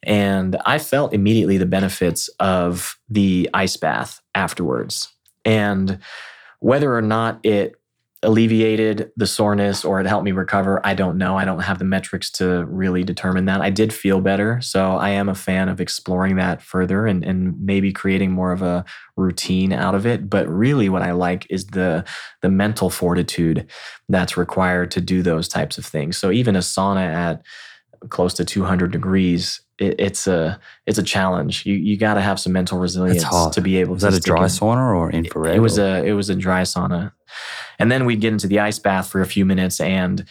[0.04, 5.08] And I felt immediately the benefits of the ice bath afterwards.
[5.46, 5.98] And
[6.60, 7.76] whether or not it
[8.22, 11.36] alleviated the soreness or it helped me recover, I don't know.
[11.36, 13.60] I don't have the metrics to really determine that.
[13.60, 14.60] I did feel better.
[14.60, 18.62] So I am a fan of exploring that further and, and maybe creating more of
[18.62, 18.84] a
[19.16, 20.28] routine out of it.
[20.28, 22.04] But really what I like is the
[22.42, 23.70] the mental fortitude
[24.08, 26.16] that's required to do those types of things.
[26.16, 27.42] So even a sauna at
[28.08, 32.40] close to 200 degrees it, it's a it's a challenge you you got to have
[32.40, 34.48] some mental resilience to be able Was to that a dry in.
[34.48, 35.56] sauna or infrared?
[35.56, 37.12] It was or- a it was a dry sauna,
[37.78, 40.24] and then we'd get into the ice bath for a few minutes, and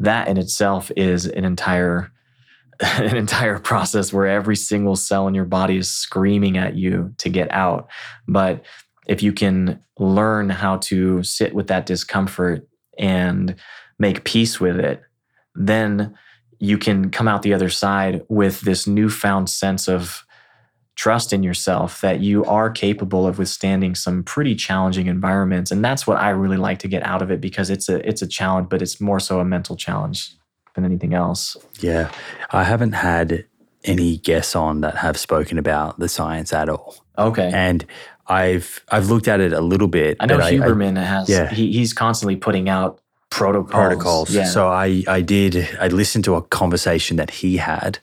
[0.00, 2.10] that in itself is an entire
[2.80, 7.28] an entire process where every single cell in your body is screaming at you to
[7.28, 7.88] get out.
[8.26, 8.64] But
[9.06, 12.66] if you can learn how to sit with that discomfort
[12.98, 13.54] and
[14.00, 15.02] make peace with it,
[15.54, 16.16] then
[16.58, 20.24] you can come out the other side with this newfound sense of
[20.96, 26.06] trust in yourself that you are capable of withstanding some pretty challenging environments and that's
[26.06, 28.68] what I really like to get out of it because it's a it's a challenge
[28.68, 30.36] but it's more so a mental challenge
[30.74, 31.56] than anything else.
[31.80, 32.10] Yeah,
[32.50, 33.46] I haven't had
[33.84, 37.50] any guests on that have spoken about the science at all, Okay.
[37.52, 37.84] and
[38.26, 40.16] I've I've looked at it a little bit.
[40.20, 41.50] I know Huberman has yeah.
[41.50, 43.00] he, he's constantly putting out
[43.34, 43.70] protocols.
[43.70, 44.30] protocols.
[44.34, 44.44] Yeah.
[44.44, 47.98] So I, I did, I listened to a conversation that he had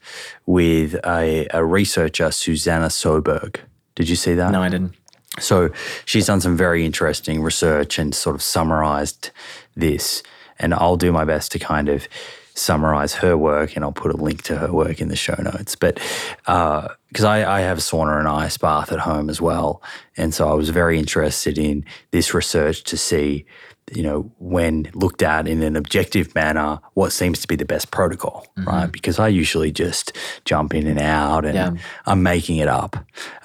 [0.45, 3.57] with a, a researcher, Susanna Soberg.
[3.95, 4.51] Did you see that?
[4.51, 4.93] no, I didn't.
[5.39, 5.69] So
[6.05, 9.31] she's done some very interesting research and sort of summarized
[9.75, 10.23] this.
[10.59, 12.07] And I'll do my best to kind of
[12.53, 15.75] summarize her work, and I'll put a link to her work in the show notes.
[15.75, 15.99] But
[16.47, 19.81] uh, because I, I have a sauna and ice bath at home as well,
[20.17, 23.45] and so I was very interested in this research to see,
[23.93, 27.91] you know, when looked at in an objective manner, what seems to be the best
[27.91, 28.91] protocol, right?
[28.91, 30.15] Because I usually just
[30.45, 31.71] jump in and out, and Yeah.
[32.05, 32.95] I'm making it up,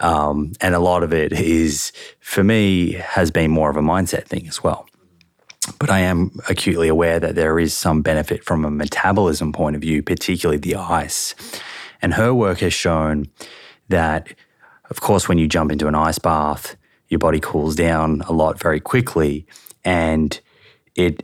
[0.00, 4.24] um, and a lot of it is for me has been more of a mindset
[4.26, 4.86] thing as well
[5.78, 9.82] but I am acutely aware that there is some benefit from a metabolism point of
[9.82, 11.34] view, particularly the ice.
[12.00, 13.26] And her work has shown
[13.88, 14.28] that,
[14.90, 16.76] of course, when you jump into an ice bath,
[17.08, 19.46] your body cools down a lot very quickly.
[19.86, 20.38] And
[20.96, 21.22] it,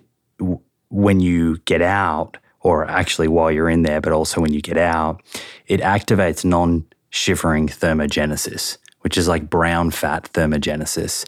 [0.88, 4.78] when you get out, or actually while you're in there, but also when you get
[4.78, 5.20] out,
[5.66, 11.26] it activates non shivering thermogenesis, which is like brown fat thermogenesis.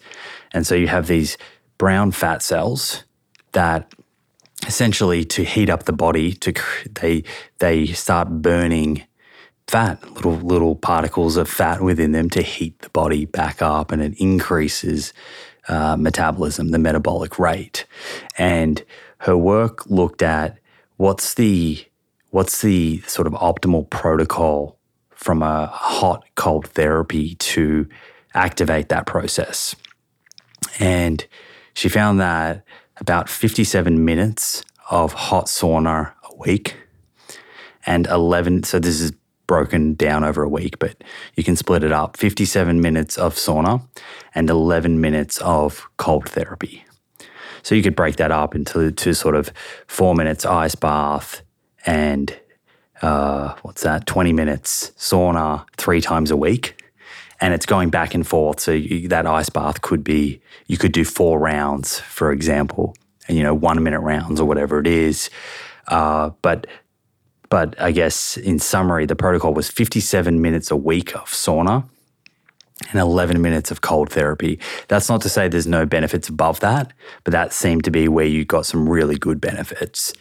[0.52, 1.36] And so you have these
[1.76, 3.04] brown fat cells
[3.52, 3.92] that
[4.66, 6.52] essentially to heat up the body to
[7.00, 7.24] they
[7.58, 9.02] they start burning
[9.66, 14.00] fat little little particles of fat within them to heat the body back up and
[14.00, 15.12] it increases
[15.68, 17.86] uh, metabolism the metabolic rate.
[18.36, 18.84] And
[19.18, 20.58] her work looked at
[20.96, 21.84] what's the
[22.30, 24.76] what's the sort of optimal protocol
[25.10, 27.88] from a hot cold therapy to
[28.34, 29.76] activate that process.
[30.80, 31.24] And
[31.74, 32.64] she found that
[32.96, 36.76] about 57 minutes of hot sauna a week
[37.86, 39.12] and 11 so this is
[39.46, 41.02] broken down over a week but
[41.34, 43.82] you can split it up 57 minutes of sauna
[44.34, 46.84] and 11 minutes of cold therapy
[47.62, 49.52] so you could break that up into to sort of
[49.86, 51.42] four minutes ice bath
[51.86, 52.38] and
[53.02, 56.80] uh, what's that 20 minutes sauna three times a week
[57.40, 58.60] and it's going back and forth.
[58.60, 62.94] So you, that ice bath could be you could do four rounds, for example,
[63.28, 65.30] and you know one minute rounds or whatever it is.
[65.88, 66.66] Uh, but
[67.54, 71.84] but I guess in summary, the protocol was 57 minutes a week of sauna
[72.90, 74.58] and 11 minutes of cold therapy.
[74.88, 76.92] That's not to say there's no benefits above that,
[77.22, 80.12] but that seemed to be where you got some really good benefits.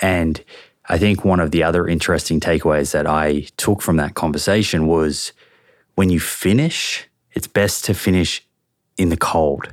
[0.00, 0.42] And
[0.88, 5.32] I think one of the other interesting takeaways that I took from that conversation was
[5.94, 8.44] when you finish, it's best to finish
[8.98, 9.72] in the cold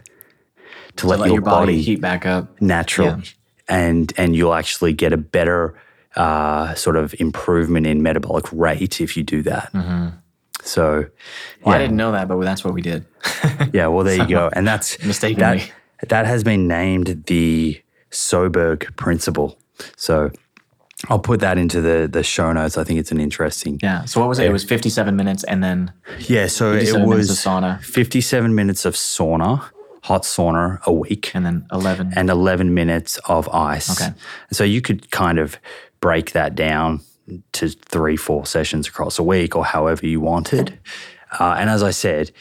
[0.97, 2.61] to let, Let your, your body heat back up.
[2.61, 3.21] natural Yeah.
[3.67, 5.73] and and you'll actually get a better
[6.17, 9.71] uh, sort of improvement in metabolic rate if you do that.
[10.63, 11.63] So, Mm-hmm.
[11.69, 13.05] Well, I didn't know that, but that's what we did.
[13.73, 14.49] Yeah, well, there you go.
[14.53, 15.71] And that's Mistakenly.
[16.01, 19.57] That, that has been named the Soberg principle.
[19.95, 20.31] So
[21.09, 22.77] I'll put that into the the show notes.
[22.77, 23.79] I think it's an interesting.
[23.83, 24.05] yeah.
[24.05, 24.45] So what was it?
[24.45, 27.79] It was 57 minutes and then Yeah, so it was sauna.
[27.83, 29.69] 57 minutes of sauna,
[30.03, 32.13] hot sauna a week, and then 11.
[32.15, 33.89] and 11 minutes of ice.
[34.01, 34.13] Okay.
[34.51, 35.57] So you could kind of
[35.99, 37.01] break that down
[37.53, 40.79] to three, four sessions across a week or however you wanted.
[41.39, 42.31] Uh, and as I said,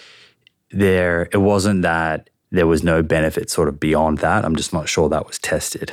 [0.70, 4.44] there it wasn't that there was no benefit sort of beyond that.
[4.44, 5.92] I'm just not sure that was tested.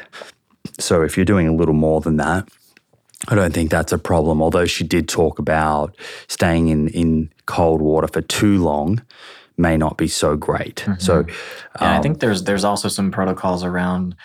[0.79, 2.47] So if you're doing a little more than that,
[3.27, 4.41] I don't think that's a problem.
[4.41, 5.95] Although she did talk about
[6.27, 9.01] staying in, in cold water for too long
[9.57, 10.85] may not be so great.
[10.97, 11.19] So
[11.79, 14.15] And I think there's there's also some protocols around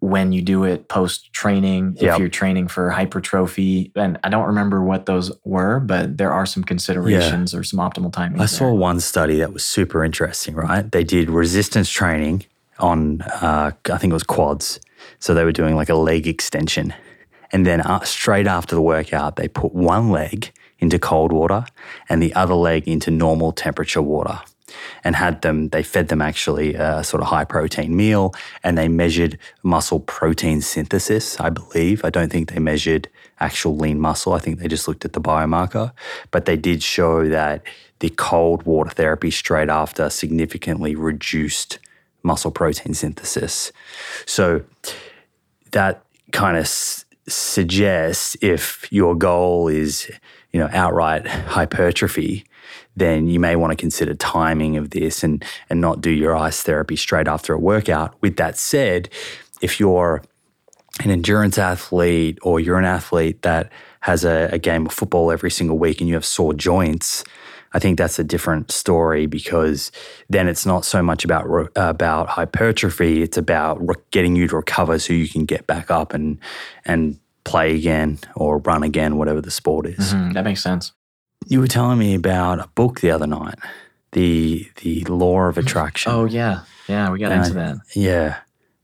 [0.00, 2.18] when you do it post training if Yep.
[2.18, 6.62] you're training for hypertrophy and I don't remember what those were but there are some
[6.64, 10.90] considerations or some optimal timing I saw one study that was super interesting, right?
[10.90, 12.44] They did resistance training
[12.78, 14.80] on, uh, I think it was quads.
[15.18, 16.92] So they were doing like a leg extension.
[17.52, 21.64] And then uh, straight after the workout, they put one leg into cold water
[22.08, 24.40] and the other leg into normal temperature water
[25.04, 28.88] and had them, they fed them actually a sort of high protein meal and they
[28.88, 32.04] measured muscle protein synthesis, I believe.
[32.04, 33.08] I don't think they measured
[33.40, 34.32] actual lean muscle.
[34.32, 35.92] I think they just looked at the biomarker.
[36.30, 37.62] But they did show that
[38.00, 41.78] the cold water therapy straight after significantly reduced
[42.22, 43.72] muscle protein synthesis.
[44.26, 44.62] So
[45.72, 46.02] that
[46.32, 50.10] kind of s- suggests if your goal is,
[50.52, 52.44] you know, outright hypertrophy,
[53.00, 56.62] then you may want to consider timing of this and and not do your ice
[56.62, 58.14] therapy straight after a workout.
[58.20, 59.08] With that said,
[59.60, 60.22] if you're
[61.02, 65.50] an endurance athlete or you're an athlete that has a, a game of football every
[65.50, 67.24] single week and you have sore joints,
[67.72, 69.92] I think that's a different story because
[70.28, 74.56] then it's not so much about re- about hypertrophy; it's about re- getting you to
[74.56, 76.38] recover so you can get back up and
[76.84, 80.12] and play again or run again, whatever the sport is.
[80.12, 80.92] Mhm, that makes sense.
[81.46, 83.58] You were telling me about a book the other night,
[84.12, 85.62] the the Law of mm.
[85.62, 86.12] Attraction.
[86.12, 86.62] Oh yeah.
[86.88, 87.76] Yeah, we got And into I- that.
[87.94, 88.38] Yeah.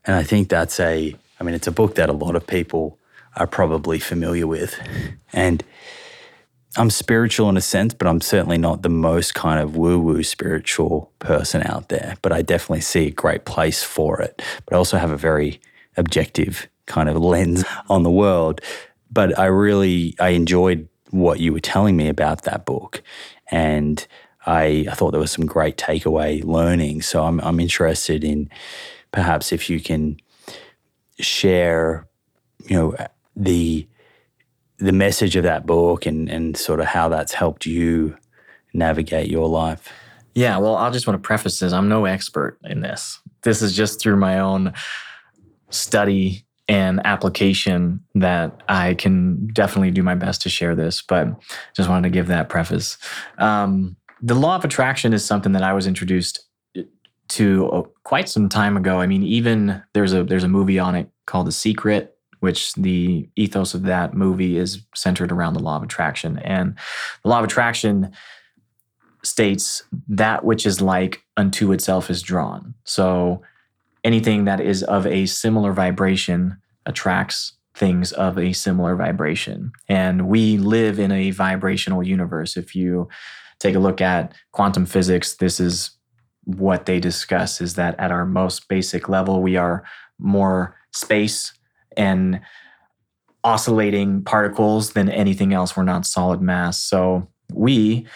[0.05, 2.97] And I think that's a, I mean, it's a book that a lot of people
[3.35, 4.79] are probably familiar with.
[5.33, 5.65] And
[6.77, 10.23] I'm spiritual in a sense, but I'm certainly not the most kind of woo woo
[10.23, 12.17] spiritual person out there.
[12.23, 14.41] But I definitely see a great place for it.
[14.65, 15.61] But I also have a very
[15.97, 18.61] objective kind of lens on the world.
[19.11, 23.03] But I really I enjoyed what you were telling me about that book,
[23.51, 24.07] and
[24.47, 27.03] I, I thought there was some great takeaway learning.
[27.03, 28.49] So I'm I'm interested in
[29.13, 30.19] perhaps if you can
[31.19, 32.07] share,
[32.65, 32.97] you know,
[33.35, 33.87] the
[34.79, 38.17] the message of that book and and sort of how that's helped you
[38.73, 39.93] navigate your life.
[40.35, 41.73] Yeah, well, I'll just want to preface this.
[41.73, 43.21] I'm no expert in this.
[43.43, 44.75] This is just through my own
[45.71, 51.29] study and application that I can definitely do my best to share this, but
[51.77, 52.99] just wanted to give that preface.
[53.39, 56.45] Um, the law of attraction is something that I was introduced
[57.29, 59.01] to uh, quite some time ago.
[59.01, 63.29] I mean, even there's a there's a movie on it called The Secret, which the
[63.37, 66.39] ethos of that movie is centered around the law of attraction.
[66.41, 66.77] And
[67.23, 68.13] the law of attraction
[69.23, 72.75] states that which is like unto itself is drawn.
[72.85, 73.43] So
[74.07, 76.57] anything that is of a similar vibration
[76.87, 79.73] attracts things of a similar vibration.
[79.89, 82.57] And we live in a vibrational universe.
[82.57, 83.09] If you
[83.59, 85.91] take a look at quantum physics, this is
[86.45, 89.83] what they discuss is that at our most basic level, we are
[90.21, 91.53] more space
[91.97, 92.41] and
[93.43, 95.77] oscillating particles than anything else.
[95.77, 96.79] We're not solid mass.
[96.79, 98.07] So we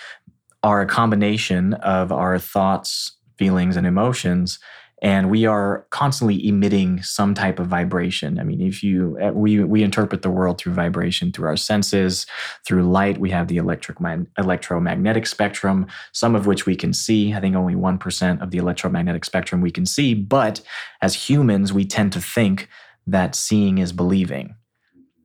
[0.63, 4.61] are a combination of our thoughts, feelings, and emotions
[5.03, 8.39] and we are constantly emitting some type of vibration.
[8.39, 12.27] I mean if you eh, we we interpret the world through vibration through our senses
[12.67, 13.19] through light.
[13.19, 13.99] We have the electric
[14.39, 17.33] electromagnetic spectrum some of which we can see.
[17.35, 20.15] I think only 1% of the electromagnetic spectrum we can see.
[20.15, 20.61] But
[21.01, 22.69] as humans we tend to think
[23.07, 24.55] that seeing is believing.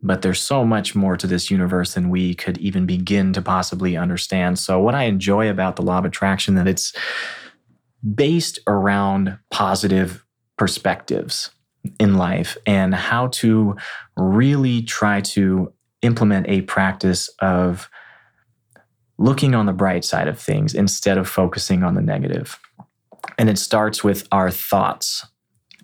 [0.02, 3.98] But there's so much more to this universe than we could even begin to possibly
[3.98, 4.60] understand.
[4.60, 6.94] So what i enjoy about the law of attraction that it's
[8.14, 10.26] based around positive
[10.58, 11.52] perspectives
[12.00, 13.76] in life and how to
[14.16, 15.72] really try to
[16.02, 17.90] implement a practice of
[19.18, 22.60] looking on the bright side of things instead of focusing on the negative.
[23.38, 25.26] And it starts with our thoughts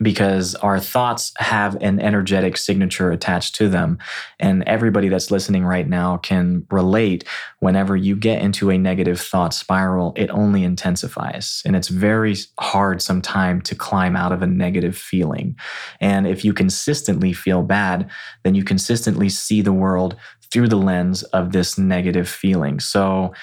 [0.02, 3.98] because our thoughts have an energetic signature attached to them.
[4.40, 7.24] And everybody that's listening right now can relate
[7.60, 11.62] whenever you get into a negative thought spiral, it only intensifies.
[11.66, 15.56] And it's very hard sometimes to climb out of a negative feeling.
[16.00, 18.10] And if you consistently feel bad,
[18.44, 20.16] then you consistently see the world
[20.52, 22.80] through the lens of this negative feeling.
[22.80, 23.34] So,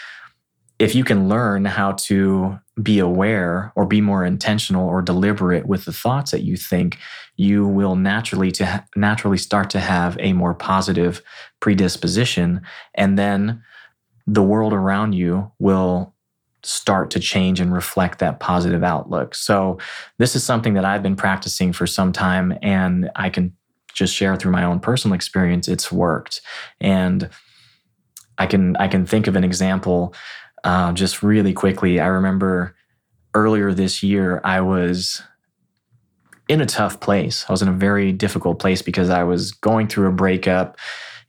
[0.79, 5.85] if you can learn how to be aware or be more intentional or deliberate with
[5.85, 6.99] the thoughts that you think,
[7.37, 11.23] you will naturally to ha- naturally start to have a more positive
[11.61, 12.61] predisposition,
[12.95, 13.63] and then
[14.27, 16.15] the world around you will
[16.63, 19.35] start to change and reflect that positive outlook.
[19.35, 19.79] So,
[20.19, 23.55] this is something that I've been practicing for some time, and I can
[23.95, 25.67] just share through my own personal experience.
[25.69, 26.41] It's worked,
[26.81, 27.29] and
[28.37, 30.15] I can I can think of an example
[30.65, 32.75] uh, just really quickly, I remember
[33.35, 35.23] earlier this year, I was
[36.49, 37.45] in a tough place.
[37.49, 40.79] I was in a very difficult place because I was going through a breakup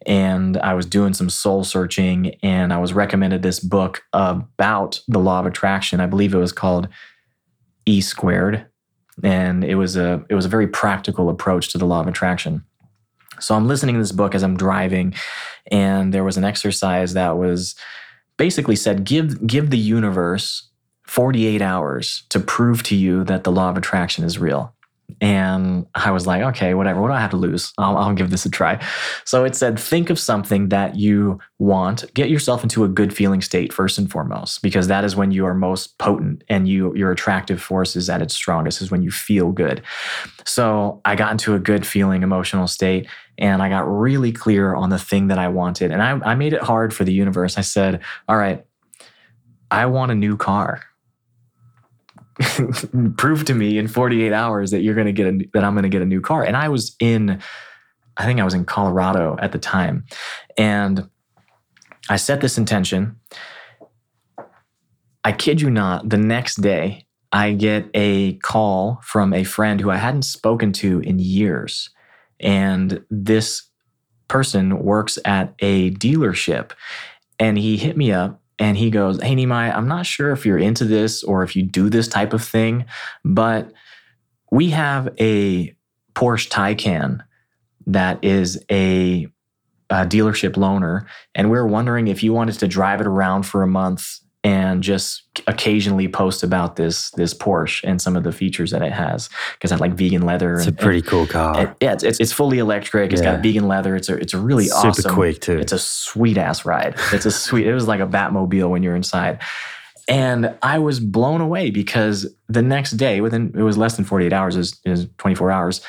[0.06, 5.20] and I was doing some soul searching and I was recommended this book about the
[5.20, 6.00] law of attraction.
[6.00, 6.88] I believe it was called
[7.86, 8.66] E squared
[9.24, 12.64] and it was a it was a very practical approach to the law of attraction.
[13.42, 15.14] So I'm listening to this book as I'm driving
[15.70, 17.76] and there was an exercise that was
[18.40, 20.70] basically said give give the universe
[21.06, 24.74] 48 hours to prove to you that the law of attraction is real.
[25.22, 27.02] And I was like, okay, whatever.
[27.02, 27.74] What do I have to lose?
[27.80, 28.80] I'll, I'll, give this a try.
[29.26, 32.14] So it said, think of something that you want.
[32.14, 35.46] Get yourself into a good feeling state first and foremost, because that is when you
[35.48, 38.82] are most potent and you your attractive force is at its strongest.
[38.82, 39.82] Is when you feel good.
[40.46, 43.08] So I got into a good feeling emotional state,
[43.40, 45.92] and I got really clear on the thing that I wanted.
[45.92, 47.58] And I, I made it hard for the universe.
[47.58, 48.66] I said, all right,
[49.72, 50.84] I want a new car.
[53.18, 55.84] prove to me in 48 hours that you're going to get a, that I'm going
[55.84, 56.44] to get a new car.
[56.44, 57.42] And I was in,
[58.16, 60.06] I think I was in Colorado at the time.
[60.58, 61.10] And
[62.10, 63.18] I set this intention.
[65.24, 69.92] I kid you not, the next day, I get a call from a friend who
[69.92, 71.90] I hadn't spoken to in years.
[72.40, 73.64] And this
[74.28, 76.72] person works at a dealership.
[77.40, 80.58] And he hit me up and he goes, Hey, Nimai, I'm not sure if you're
[80.58, 82.86] into this or if you do this type of thing,
[83.24, 83.72] but
[84.52, 85.74] we have a
[86.14, 87.22] Porsche Taycan
[87.88, 89.28] that is a,
[89.90, 93.68] a dealership loaner, and we're wondering if you wanted to drive it around for a
[93.68, 98.82] month and just occasionally post about this this Porsche and some of the features that
[98.82, 100.54] it has because I like vegan leather.
[100.56, 101.58] It's and, a pretty cool car.
[101.58, 103.12] and- yeah, it's, it's it's fully electric.
[103.12, 103.34] It's Yeah.
[103.36, 103.96] got vegan leather.
[103.96, 105.14] It's a it's a really Super awesome.
[105.16, 105.60] quick too.
[105.60, 106.96] It's a sweet ass ride.
[107.12, 107.68] It's a sweet.
[107.68, 109.40] It was like a Batmobile when you're inside.
[110.08, 114.34] And I was blown away because the next day, within it was less than 48
[114.34, 115.82] hours, is is 24 hours.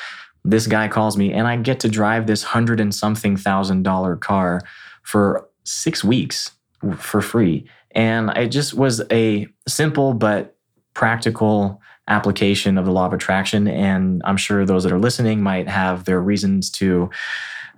[0.43, 4.15] This guy calls me, and I get to drive this hundred and something thousand dollar
[4.15, 4.61] car
[5.03, 6.51] for six weeks
[6.97, 7.65] for free.
[7.93, 10.55] And it just was a simple but
[10.93, 13.67] practical application of the law of attraction.
[13.67, 17.09] And I'm sure those that are listening might have their reasons to,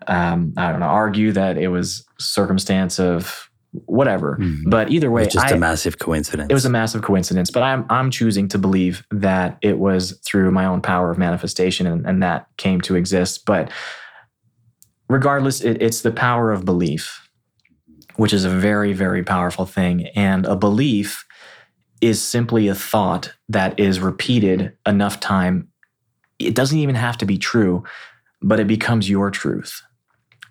[0.08, 3.50] um, I don't know, argue that it was circumstance of
[3.86, 4.38] whatever.
[4.40, 4.70] Mhm.
[4.70, 6.48] But either way, It's just I- a massive coincidence.
[6.50, 10.52] it was a massive coincidence, but I'm I'm choosing to believe that it was through
[10.52, 13.46] my own power of manifestation and, and that came to exist.
[13.46, 13.72] But
[15.10, 17.23] regardless, it, it's the power of belief,
[18.16, 20.08] which is a very, very powerful thing.
[20.16, 21.26] And a belief
[22.02, 25.70] is simply a thought that is repeated enough time.
[26.40, 27.84] It doesn't even have to be true,
[28.42, 29.82] but it becomes your truth.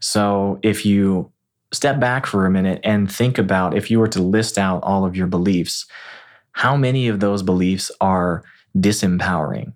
[0.01, 1.31] So if you
[1.73, 5.05] step back for a minute and think about if you were to list out all
[5.05, 5.87] of your beliefs,
[6.53, 8.43] how many of those beliefs are
[8.77, 9.73] disempowering?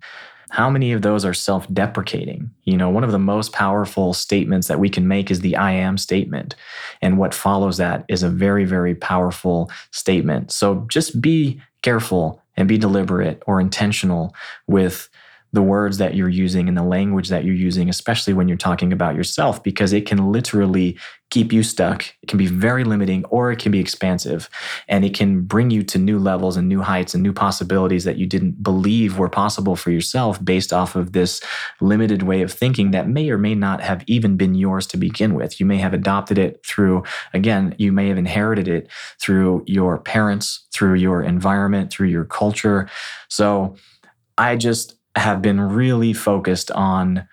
[0.50, 2.50] How many of those are self deprecating?
[2.64, 5.72] You know, one of the most powerful statements that we can make is the I
[5.72, 6.54] am statement.
[7.02, 10.52] And what follows that is a very, very powerful statement.
[10.52, 14.34] So just be careful and be deliberate or intentional
[14.66, 15.08] with
[15.56, 18.92] the words that you're using and the language that you're using, especially when you're talking
[18.92, 20.98] about yourself, because it can literally
[21.30, 22.04] keep you stuck.
[22.22, 24.50] It can be very limiting or it can be expansive.
[24.86, 28.18] And it can bring you to new levels and new heights and new possibilities that
[28.18, 31.40] you didn't believe were possible for yourself based off of this
[31.80, 35.32] limited way of thinking that may or may not have even been yours to begin
[35.32, 35.58] with.
[35.58, 37.02] You may have adopted it through,
[37.32, 42.90] again, you may have inherited it through your parents, through your environment, through your culture.
[43.28, 43.74] So
[44.36, 47.26] I just have been really focused on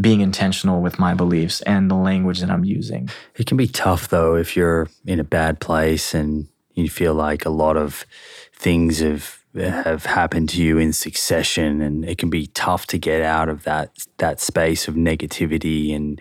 [0.00, 3.08] being intentional with my beliefs and the language that I'm using.
[3.36, 7.44] It can be tough though if you're in a bad place and you feel like
[7.44, 8.04] a lot of
[8.52, 13.22] things have have happened to you in succession and it can be tough to get
[13.22, 16.20] out of that that space of negativity and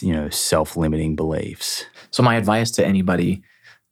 [0.00, 1.84] you know self-limiting beliefs.
[2.10, 3.42] So, my advice to anybody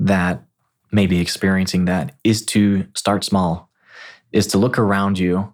[0.01, 0.43] that
[0.91, 3.71] may be experiencing that is to start small,
[4.33, 5.53] is to look around you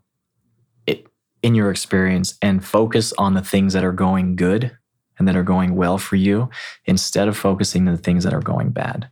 [1.45, 4.75] in your experience and focus on the things that are going good
[5.19, 6.49] and that are going well for you
[6.87, 9.11] instead of focusing on the things that are going bad.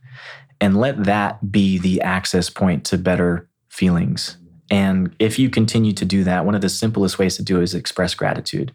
[0.59, 4.37] And let that be the access point to better feelings.
[4.71, 7.63] And if you continue to do that, one of the simplest ways to do it
[7.63, 8.73] is express gratitude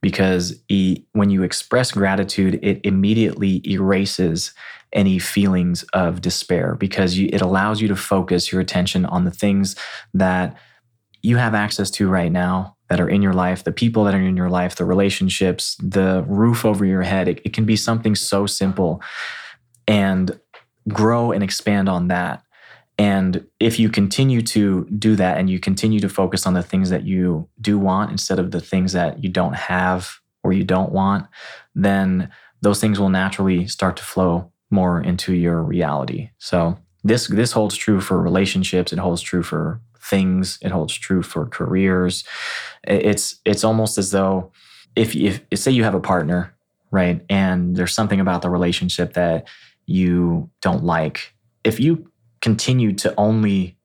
[0.00, 4.52] because e- when you express gratitude, it immediately erases
[4.92, 9.30] any feelings of despair because you, it allows you to focus your attention on the
[9.30, 9.76] things
[10.14, 10.56] that
[11.22, 14.20] you have access to right now that are in your life, the people that are
[14.20, 17.28] in your life, the relationships, the roof over your head.
[17.28, 19.02] It, it can be something so simple
[19.86, 20.38] and
[20.88, 22.42] grow and expand on that.
[22.98, 26.90] And if you continue to do that and you continue to focus on the things
[26.90, 30.90] that you do want instead of the things that you don't have or you don't
[30.90, 31.26] want,
[31.74, 36.30] then those things will naturally start to flow more into your reality.
[36.38, 41.22] So this this holds true for relationships, it holds true for things, it holds true
[41.22, 42.24] for careers.
[42.84, 44.52] It's it's almost as though
[44.96, 46.54] if if say you have a partner,
[46.90, 47.24] right?
[47.28, 49.46] And there's something about the relationship that
[49.86, 51.34] you don't like.
[51.64, 52.10] If you
[52.40, 53.76] continue to only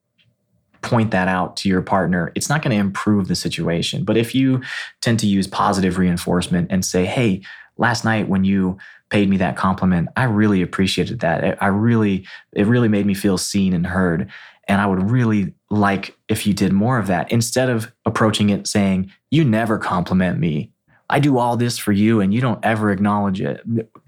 [0.82, 4.04] point that out to your partner, it's not going to improve the situation.
[4.04, 4.62] But if you
[5.02, 7.42] tend to use positive reinforcement and say, hey,
[7.78, 8.78] last night when you
[9.10, 11.58] paid me that compliment, I really appreciated that.
[11.62, 14.30] I- really, it really made me feel seen and heard.
[14.68, 18.68] And I would really like if you did more of that instead of approaching it
[18.68, 20.72] saying, you never compliment me.
[21.10, 23.62] I do all this for you and you don't ever acknowledge it.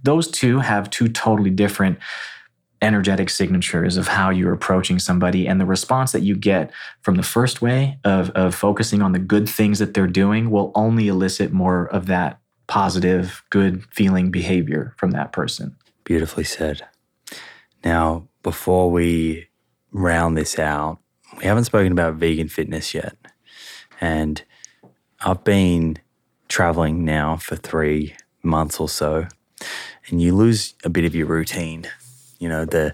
[0.04, 2.00] Those two have two totally different
[2.82, 6.72] energetic signatures of how you're approaching somebody and the response that you get
[7.02, 10.72] from the first way of, of focusing on the good things that they're doing will
[10.76, 15.76] only elicit more of that positive good feeling behavior from that person
[16.06, 16.86] Beautifully said.
[17.84, 19.48] Now, before we
[19.92, 21.00] round this out,
[21.38, 23.16] we haven't spoken about vegan fitness yet.
[24.02, 24.44] And
[25.22, 25.98] I've been
[26.48, 29.28] traveling now for three months or so,
[30.08, 31.90] and you lose a bit of your routine.
[32.40, 32.94] You know, the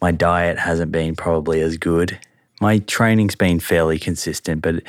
[0.00, 2.18] my diet hasn't been probably as good.
[2.60, 4.82] My training's been fairly consistent, but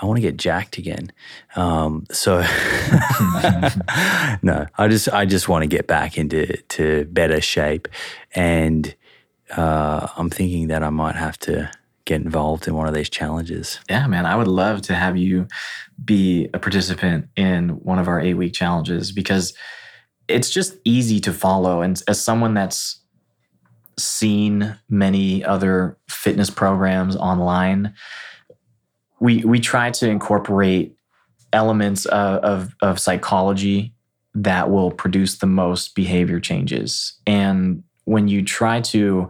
[0.00, 1.12] I want to get jacked again.
[1.54, 2.38] Um, so
[4.42, 7.88] no, I just I just want to get back into to better shape,
[8.34, 8.94] and
[9.56, 11.70] uh, I'm thinking that I might have to
[12.06, 13.80] get involved in one of these challenges.
[13.90, 15.46] Yeah, man, I would love to have you
[16.02, 19.52] be a participant in one of our eight week challenges because
[20.28, 21.82] it's just easy to follow.
[21.82, 23.02] And as someone that's
[23.98, 27.92] seen many other fitness programs online,
[29.20, 30.96] we we try to incorporate
[31.52, 33.94] elements of, of, of psychology
[34.34, 37.18] that will produce the most behavior changes.
[37.26, 39.28] And when you try to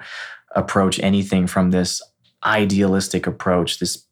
[0.57, 2.03] approach anything from this
[2.47, 4.06] idealistic approach, this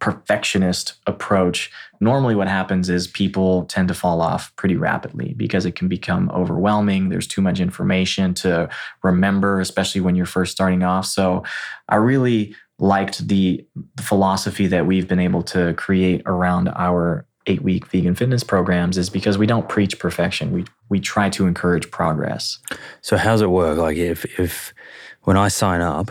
[0.00, 5.76] perfectionist approach, normally what happens is people tend to fall off pretty rapidly because it
[5.76, 7.10] can become overwhelming.
[7.10, 8.68] There's too much information to
[9.02, 11.04] remember, especially when you're first starting off.
[11.06, 11.44] So
[11.88, 13.64] I really liked the,
[14.00, 19.10] philosophy that we've been able to create around our eight week vegan fitness programs is
[19.10, 20.52] because we don't preach perfection.
[20.52, 22.58] We we try to encourage progress.
[23.02, 23.78] So how's it work?
[23.78, 24.74] Like if if
[25.22, 26.10] when I sign up,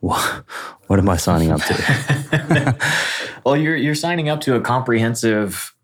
[0.00, 2.76] what, am I signing up to?
[3.44, 5.74] well, you're you're signing up to a comprehensive,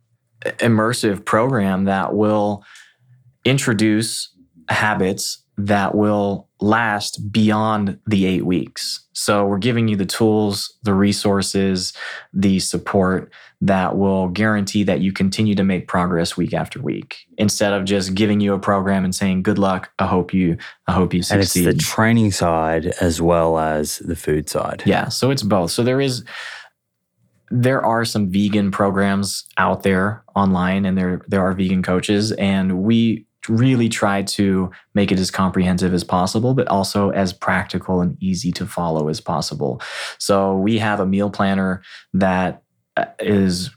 [0.45, 2.65] immersive program that will
[3.45, 4.35] introduce
[4.69, 9.07] habits that will last beyond the eight weeks.
[9.13, 11.93] So we're giving you the tools, the resources,
[12.33, 17.73] the support that will guarantee that you continue to make progress week after week instead
[17.73, 19.91] of just giving you a program and saying good luck.
[19.99, 20.57] I hope you
[20.89, 24.83] i hope you succeed and it's the training side as well as the food side.
[24.87, 25.71] Yeah so it's both.
[25.71, 26.25] So there is
[27.51, 32.83] there are some vegan programs out there online and there there are vegan coaches and
[32.83, 38.17] we really try to make it as comprehensive as possible, but also as practical and
[38.23, 39.81] easy to follow as possible.
[40.19, 41.83] So we have a meal planner
[42.15, 42.63] that
[42.97, 43.07] uh,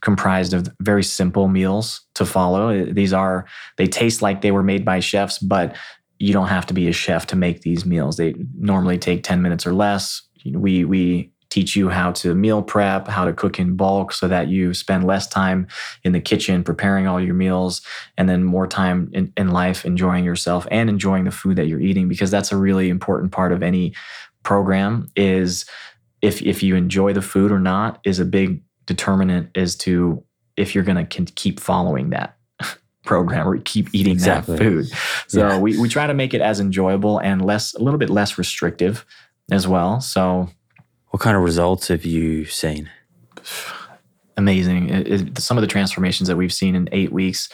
[0.01, 2.85] comprised of very simple meals to follow.
[2.85, 3.45] These are,
[3.77, 5.75] they taste like they were made by chefs, but
[6.19, 8.17] you don't have to be a chef to make these meals.
[8.17, 10.21] They normally take 10 minutes or less.
[10.45, 14.49] We, we teach you how to meal prep, how to cook in bulk so that
[14.49, 15.65] you spend less time
[16.03, 17.81] in the kitchen preparing all your meals
[18.17, 21.79] and then more time in, in life enjoying yourself and enjoying the food that you're
[21.79, 23.93] eating because that's a really important part of any
[24.43, 25.65] program is
[26.21, 30.21] if if you enjoy the food or not is a big determinant as to
[30.57, 32.37] if you're going to keep following that
[33.05, 34.57] program or keep eating exactly.
[34.57, 34.85] that food.
[35.27, 35.57] So yeah.
[35.57, 39.05] we, we try to make it as enjoyable and less a little bit less restrictive
[39.51, 40.01] as well.
[40.01, 40.49] So
[41.15, 42.89] what kind of results have you seen?
[44.35, 44.89] Amazing.
[44.89, 47.47] It, it, some of the transformations that we've seen in eight weeks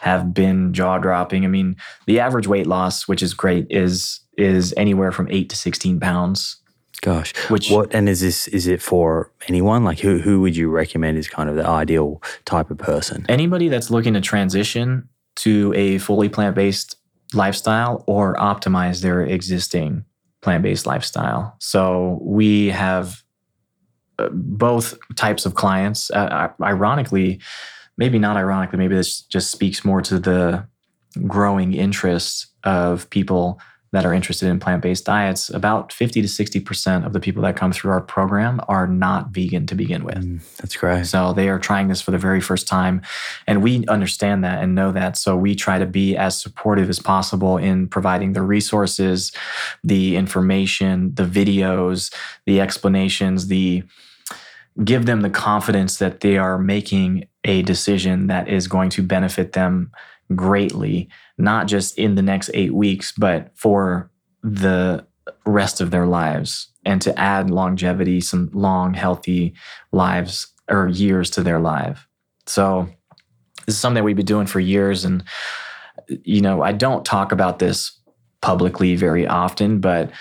[0.00, 1.44] have been jaw dropping.
[1.44, 1.76] I mean,
[2.06, 6.56] the average weight loss, which is great, is is anywhere from eight to sixteen pounds.
[7.00, 8.48] Gosh, which what and is this?
[8.48, 9.84] Is it for anyone?
[9.84, 13.24] Like who who would you recommend is kind of the ideal type of person?
[13.28, 16.96] Anybody that's looking to transition to a fully plant based
[17.34, 20.04] lifestyle or optimize their existing
[20.46, 21.56] plant based lifestyle.
[21.58, 23.20] So we have
[24.20, 26.08] uh, both types of clients.
[26.12, 27.40] Uh, ironically,
[27.96, 30.64] maybe not ironically, maybe this just speaks more to the
[31.26, 33.60] growing interest of people
[33.96, 37.56] that are interested in plant based diets, about 50 to 60% of the people that
[37.56, 40.18] come through our program are not vegan to begin with.
[40.18, 41.06] Mm, that's great.
[41.06, 43.00] So they are trying this for the very first time.
[43.46, 45.16] And we understand that and know that.
[45.16, 49.32] So we try to be as supportive as possible in providing the resources,
[49.82, 52.12] the information, the videos,
[52.44, 53.82] the explanations, the
[54.84, 59.54] give them the confidence that they are making a decision that is going to benefit
[59.54, 59.90] them
[60.34, 61.08] greatly,
[61.38, 64.10] not just in the next eight weeks, but for
[64.42, 65.06] the
[65.44, 69.54] rest of their lives and to add longevity, some long, healthy
[69.92, 72.06] lives or years to their life.
[72.46, 72.88] So,
[73.66, 75.04] this is something we've been doing for years.
[75.04, 75.24] And,
[76.08, 77.98] you know, I don't talk about this
[78.40, 80.12] publicly very often, but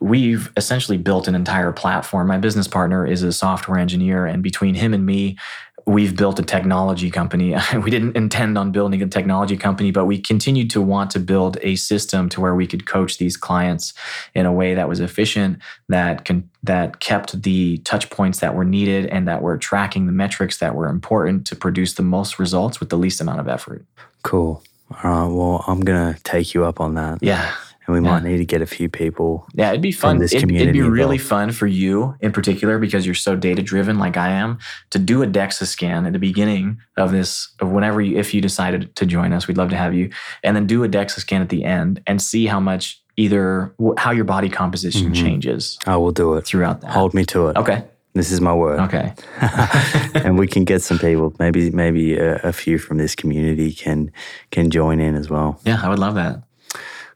[0.00, 2.26] we've essentially built an entire platform.
[2.26, 5.38] My business partner is a software engineer, and between him and me,
[5.86, 7.54] we've built a technology company.
[7.82, 11.58] we didn't intend on building a technology company, but we continued to want to build
[11.62, 13.92] a system to where we could coach these clients
[14.34, 15.58] in a way that was efficient,
[15.88, 20.12] that can that kept the touch points that were needed, and that were tracking the
[20.12, 23.84] metrics that were important to produce the most results with the least amount of effort.
[24.22, 24.62] Cool.
[25.02, 25.26] All right.
[25.26, 27.18] Well, I'm gonna take you up on that.
[27.20, 27.54] Yeah
[27.86, 28.12] and we yeah.
[28.12, 29.46] might need to get a few people.
[29.54, 30.18] Yeah, it'd be fun.
[30.18, 33.98] This it'd, it'd be really fun for you in particular because you're so data driven,
[33.98, 34.58] like I am,
[34.90, 38.40] to do a DEXA scan at the beginning of this, of whenever you, if you
[38.40, 40.10] decided to join us, we'd love to have you,
[40.42, 44.10] and then do a DEXA scan at the end and see how much either how
[44.10, 45.24] your body composition mm-hmm.
[45.24, 45.78] changes.
[45.86, 46.90] I will do it throughout that.
[46.90, 47.56] Hold me to it.
[47.56, 47.84] Okay.
[48.14, 48.78] This is my word.
[48.80, 49.12] Okay.
[50.14, 51.34] and we can get some people.
[51.38, 54.12] Maybe maybe a, a, few from this community can
[54.52, 55.60] can join in as well.
[55.64, 56.43] Yeah, I would love that.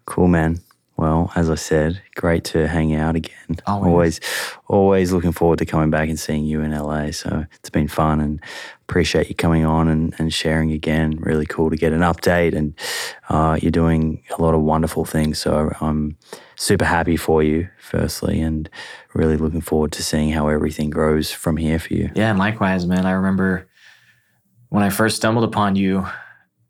[0.08, 0.62] Cool, man.
[0.96, 3.58] Well, as I said, great to hang out again.
[3.66, 3.92] Always.
[3.92, 4.20] always,
[4.66, 7.10] always looking forward to coming back and seeing you in LA.
[7.10, 8.40] So it's been fun and
[8.82, 11.18] appreciate you coming on and, and sharing again.
[11.20, 12.56] Really cool to get an update.
[12.56, 12.72] And
[13.28, 15.38] uh, you're doing a lot of wonderful things.
[15.38, 16.16] So I'm
[16.56, 18.70] super happy for you, firstly, and
[19.12, 22.10] really looking forward to seeing how everything grows from here for you.
[22.14, 23.04] Yeah, and likewise, man.
[23.04, 23.68] I remember
[24.70, 26.12] when I first stumbled upon you a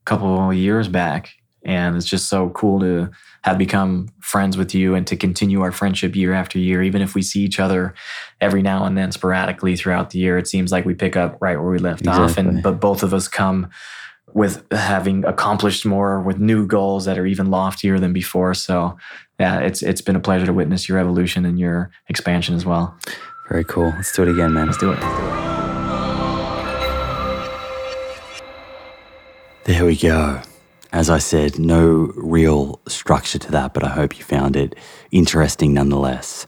[0.05, 1.31] couple years back,
[1.65, 3.11] and it's just so cool to
[3.43, 6.83] have become friends with you and to continue our friendship year after year.
[6.83, 7.95] Even if we see each other
[8.41, 11.59] every now and then sporadically throughout the year, it seems like we pick up right
[11.59, 12.25] where we left exactly.
[12.25, 12.39] off.
[12.39, 13.71] And but both of us come
[14.35, 18.55] with having accomplished more with new goals that are even loftier than before.
[18.55, 18.97] So
[19.41, 22.97] yeah, it's it's been a pleasure to witness your evolution and your expansion as well.
[23.49, 23.91] Very cool.
[23.97, 24.67] Let's do it again, man.
[24.67, 25.01] Let's do it.
[25.01, 25.49] Let's do it.
[29.65, 30.41] There we go.
[30.93, 34.75] As I said, no real structure to that, but I hope you found it
[35.11, 36.47] interesting nonetheless.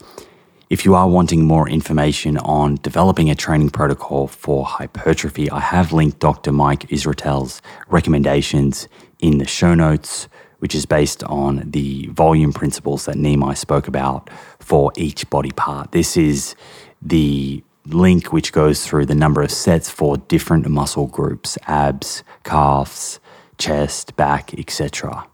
[0.70, 5.92] If you are wanting more information on developing a training protocol for hypertrophy, I have
[5.92, 6.52] linked Dr.
[6.52, 8.88] Mike Israetel's recommendations
[9.18, 10.26] in the show notes,
[10.60, 15.92] which is based on the volume principles that Nimai spoke about for each body part.
[15.92, 16.54] This is
[17.02, 23.19] the link which goes through the number of sets for different muscle groups abs, calves,
[23.60, 25.26] chest, back, etc.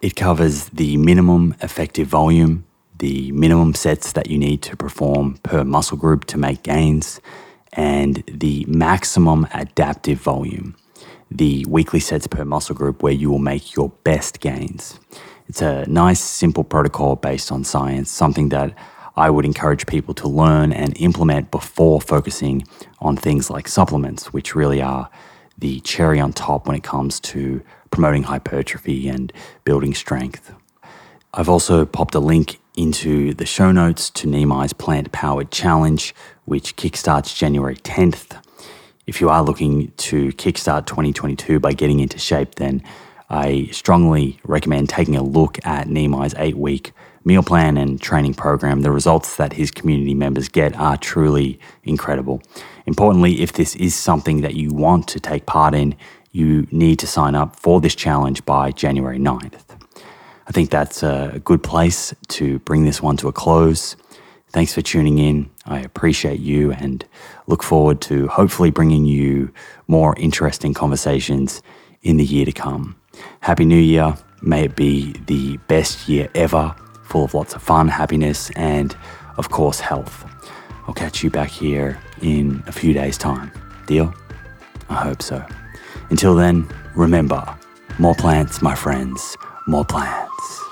[0.00, 2.64] It covers the minimum effective volume,
[2.98, 7.20] the minimum sets that you need to perform per muscle group to make gains,
[7.74, 10.74] and the maximum adaptive volume,
[11.30, 14.98] the weekly sets per muscle group where you will make your best gains.
[15.46, 18.74] It's a nice, simple protocol based on science, something that
[19.16, 22.64] I would encourage people to learn and implement before focusing
[23.00, 25.10] on things like supplements, which really are
[25.58, 29.32] the cherry on top when it comes to promoting hypertrophy and
[29.64, 30.52] building strength.
[31.34, 36.14] I've also popped a link into the show notes to Nimai's Plant Powered Challenge,
[36.44, 38.40] which kickstarts January 10th.
[39.06, 42.82] If you are looking to kickstart 2022 by getting into shape, then
[43.30, 46.92] I strongly recommend taking a look at Nimai's eight week
[47.24, 48.80] meal plan and training program.
[48.80, 52.42] The results that his community members get are truly incredible.
[52.88, 55.94] Importantly, if this is something that you want to take part in,
[56.32, 59.60] you need to sign up for this challenge by January 9th.
[60.46, 63.94] I think that's a good place to bring this one to a close.
[64.52, 65.50] Thanks for tuning in.
[65.66, 67.04] I appreciate you and
[67.46, 69.52] look forward to hopefully bringing you
[69.86, 71.60] more interesting conversations
[72.00, 72.96] in the year to come.
[73.40, 74.16] Happy New Year.
[74.40, 76.74] May it be the best year ever,
[77.04, 78.96] full of lots of fun, happiness, and
[79.36, 80.24] of course, health.
[80.86, 83.50] I'll catch you back here in a few days' time.
[83.86, 84.12] Deal?
[84.88, 85.44] I hope so.
[86.10, 87.42] Until then, remember
[87.98, 89.36] more plants, my friends,
[89.66, 90.67] more plants.